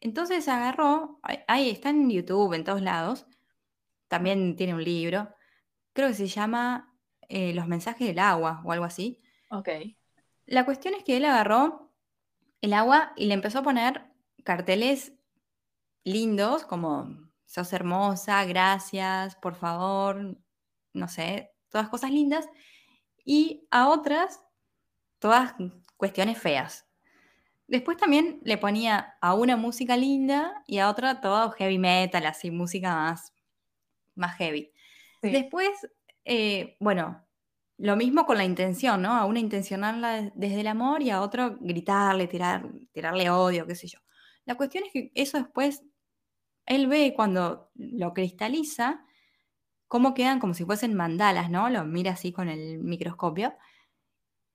Entonces 0.00 0.48
agarró, 0.48 1.20
ahí 1.46 1.68
está 1.68 1.90
en 1.90 2.08
YouTube, 2.08 2.54
en 2.54 2.64
todos 2.64 2.80
lados, 2.80 3.26
también 4.08 4.56
tiene 4.56 4.74
un 4.74 4.82
libro, 4.82 5.28
creo 5.92 6.08
que 6.08 6.14
se 6.14 6.26
llama 6.26 6.96
eh, 7.28 7.52
Los 7.52 7.66
mensajes 7.68 8.08
del 8.08 8.18
agua 8.18 8.62
o 8.64 8.72
algo 8.72 8.84
así. 8.84 9.20
Ok. 9.50 9.68
La 10.46 10.64
cuestión 10.64 10.94
es 10.94 11.04
que 11.04 11.16
él 11.16 11.24
agarró 11.24 11.92
el 12.60 12.72
agua 12.72 13.12
y 13.16 13.26
le 13.26 13.34
empezó 13.34 13.58
a 13.58 13.62
poner 13.62 14.04
carteles 14.42 15.12
lindos 16.04 16.64
como 16.64 17.08
sos 17.44 17.72
hermosa, 17.72 18.44
gracias, 18.44 19.36
por 19.36 19.54
favor, 19.54 20.38
no 20.92 21.08
sé, 21.08 21.52
todas 21.68 21.88
cosas 21.88 22.10
lindas, 22.10 22.48
y 23.24 23.66
a 23.70 23.88
otras, 23.88 24.44
todas 25.18 25.54
cuestiones 25.96 26.38
feas. 26.38 26.86
Después 27.66 27.96
también 27.96 28.40
le 28.42 28.58
ponía 28.58 29.16
a 29.20 29.34
una 29.34 29.56
música 29.56 29.96
linda 29.96 30.64
y 30.66 30.78
a 30.78 30.90
otra 30.90 31.20
todo 31.20 31.52
heavy 31.52 31.78
metal, 31.78 32.26
así, 32.26 32.50
música 32.50 32.94
más, 32.94 33.32
más 34.16 34.36
heavy. 34.36 34.72
Después, 35.22 35.70
eh, 36.24 36.76
bueno, 36.80 37.24
lo 37.78 37.96
mismo 37.96 38.26
con 38.26 38.38
la 38.38 38.44
intención, 38.44 39.02
¿no? 39.02 39.12
A 39.12 39.24
una 39.24 39.38
intencionarla 39.38 40.32
desde 40.34 40.60
el 40.60 40.66
amor 40.66 41.02
y 41.02 41.10
a 41.10 41.20
otro 41.22 41.56
gritarle, 41.60 42.26
tirar, 42.26 42.68
tirarle 42.92 43.30
odio, 43.30 43.66
qué 43.66 43.74
sé 43.74 43.86
yo. 43.86 44.00
La 44.44 44.56
cuestión 44.56 44.84
es 44.84 44.92
que 44.92 45.12
eso 45.14 45.38
después, 45.38 45.82
él 46.66 46.88
ve 46.88 47.14
cuando 47.14 47.70
lo 47.74 48.12
cristaliza, 48.12 49.04
cómo 49.90 50.14
quedan 50.14 50.38
como 50.38 50.54
si 50.54 50.64
fuesen 50.64 50.94
mandalas, 50.94 51.50
¿no? 51.50 51.68
Lo 51.68 51.84
mira 51.84 52.12
así 52.12 52.30
con 52.30 52.48
el 52.48 52.78
microscopio 52.78 53.52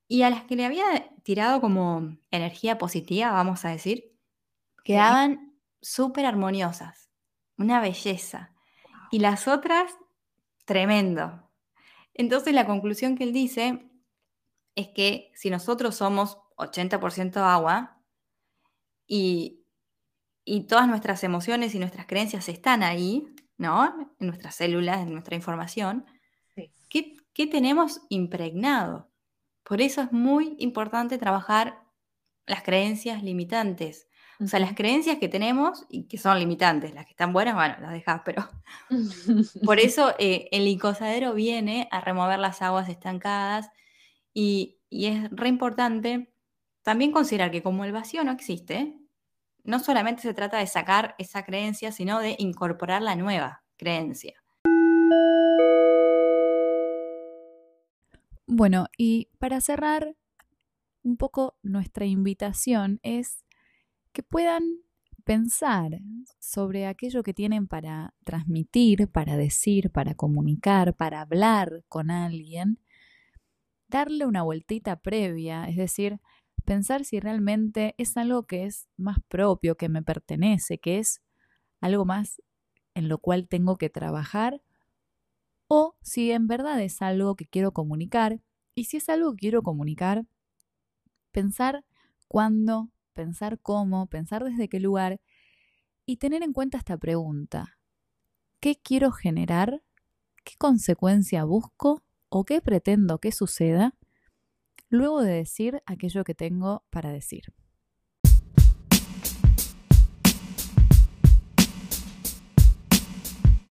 y 0.08 0.22
a 0.22 0.30
las 0.30 0.46
que 0.46 0.56
le 0.56 0.66
había 0.66 1.10
tirado 1.24 1.60
como 1.60 2.18
energía 2.32 2.78
positiva, 2.78 3.32
vamos 3.32 3.66
a 3.66 3.70
decir, 3.70 4.16
quedaban 4.86 5.60
súper 5.82 6.26
armoniosas, 6.26 7.10
una 7.58 7.82
belleza. 7.82 8.54
Y 9.12 9.20
las 9.20 9.50
otras, 9.50 9.92
tremendo. 10.64 11.50
Entonces 12.14 12.54
la 12.54 12.66
conclusión 12.66 13.18
que 13.18 13.26
él 13.26 13.34
dice 13.34 13.90
es 14.76 14.88
que 14.88 15.34
si 15.36 15.50
nosotros 15.50 15.96
somos 15.96 16.38
80% 16.56 17.42
agua 17.42 18.00
y, 19.06 19.62
todas 20.70 20.88
nuestras 20.88 21.26
emociones 21.26 21.76
y 21.76 21.80
nuestras 21.80 22.06
creencias 22.06 22.48
están 22.48 22.84
ahí, 22.84 23.35
¿no? 23.58 24.14
En 24.20 24.28
nuestras 24.28 24.56
células, 24.56 25.00
en 25.00 25.14
nuestra 25.14 25.36
información, 25.36 26.06
¿qué 26.90 27.48
tenemos 27.48 28.02
impregnado? 28.10 29.10
Por 29.64 29.82
eso 29.82 30.02
es 30.02 30.12
muy 30.12 30.56
importante 30.60 31.18
trabajar 31.18 31.84
las 32.46 32.62
creencias 32.64 33.24
limitantes. 33.24 34.08
O 34.40 34.48
sea, 34.48 34.60
las 34.60 34.74
creencias 34.74 35.18
que 35.18 35.30
tenemos 35.30 35.86
y 35.90 36.08
que 36.08 36.18
son 36.18 36.38
limitantes, 36.38 36.94
las 36.94 37.06
que 37.06 37.12
están 37.12 37.32
buenas, 37.32 37.56
bueno, 37.56 37.76
las 37.80 37.92
dejas, 37.92 38.22
pero 38.26 38.48
por 39.66 39.80
eso 39.80 40.14
eh, 40.20 40.50
el 40.52 40.68
icosadero 40.68 41.34
viene 41.34 41.88
a 41.92 42.02
remover 42.02 42.40
las 42.40 42.62
aguas 42.62 42.90
estancadas 42.90 43.70
y, 44.34 44.78
y 44.90 45.06
es 45.08 45.30
re 45.32 45.48
importante 45.48 46.34
también 46.84 47.12
considerar 47.12 47.50
que 47.50 47.64
como 47.64 47.86
el 47.86 47.94
vacío 47.94 48.24
no 48.24 48.32
existe, 48.32 49.00
no 49.66 49.80
solamente 49.80 50.22
se 50.22 50.34
trata 50.34 50.60
de 50.60 50.68
sacar 50.68 51.16
esa 51.18 51.44
creencia, 51.44 51.92
sino 51.92 52.20
de 52.20 52.36
incorporar 52.40 53.02
la 53.02 53.16
nueva 53.16 53.64
creencia. 53.78 54.36
Bueno, 58.48 58.86
y 58.98 59.30
para 59.40 59.60
cerrar, 59.60 60.16
un 61.04 61.18
poco 61.18 61.58
nuestra 61.64 62.06
invitación 62.06 63.00
es 63.04 63.44
que 64.12 64.24
puedan 64.24 64.64
pensar 65.24 66.00
sobre 66.40 66.86
aquello 66.86 67.24
que 67.24 67.34
tienen 67.34 67.68
para 67.68 68.14
transmitir, 68.24 69.08
para 69.10 69.36
decir, 69.36 69.92
para 69.92 70.14
comunicar, 70.14 70.94
para 70.96 71.22
hablar 71.22 71.84
con 71.90 72.12
alguien, 72.12 72.80
darle 73.88 74.26
una 74.26 74.44
vueltita 74.44 74.98
previa, 74.98 75.68
es 75.68 75.76
decir, 75.76 76.20
pensar 76.66 77.06
si 77.06 77.20
realmente 77.20 77.96
es 77.98 78.18
algo 78.18 78.44
que 78.44 78.66
es 78.66 78.88
más 78.98 79.20
propio, 79.28 79.78
que 79.78 79.90
me 79.90 80.04
pertenece, 80.04 80.80
que 80.80 81.00
es 81.00 81.22
algo 81.82 82.06
más 82.06 82.42
en 82.96 83.10
lo 83.10 83.20
cual 83.20 83.48
tengo 83.48 83.78
que 83.78 83.90
trabajar 83.90 84.62
o 85.68 85.96
si 86.02 86.32
en 86.32 86.48
verdad 86.48 86.82
es 86.82 87.02
algo 87.02 87.36
que 87.36 87.46
quiero 87.46 87.72
comunicar 87.72 88.40
y 88.76 88.86
si 88.86 88.98
es 88.98 89.10
algo 89.10 89.32
que 89.34 89.40
quiero 89.40 89.64
comunicar, 89.64 90.26
pensar 91.32 91.86
cuándo, 92.28 92.90
pensar 93.14 93.60
cómo, 93.60 94.08
pensar 94.08 94.44
desde 94.44 94.70
qué 94.70 94.80
lugar 94.80 95.22
y 96.06 96.18
tener 96.18 96.44
en 96.44 96.54
cuenta 96.54 96.78
esta 96.78 96.98
pregunta. 96.98 97.78
¿Qué 98.60 98.76
quiero 98.82 99.12
generar? 99.12 99.84
¿Qué 100.44 100.56
consecuencia 100.58 101.44
busco? 101.44 102.04
¿O 102.30 102.46
qué 102.46 102.62
pretendo 102.62 103.20
que 103.20 103.32
suceda? 103.32 103.96
Luego 104.96 105.24
de 105.24 105.34
decir 105.34 105.82
aquello 105.86 106.24
que 106.24 106.34
tengo 106.34 106.86
para 106.90 107.10
decir. 107.10 107.54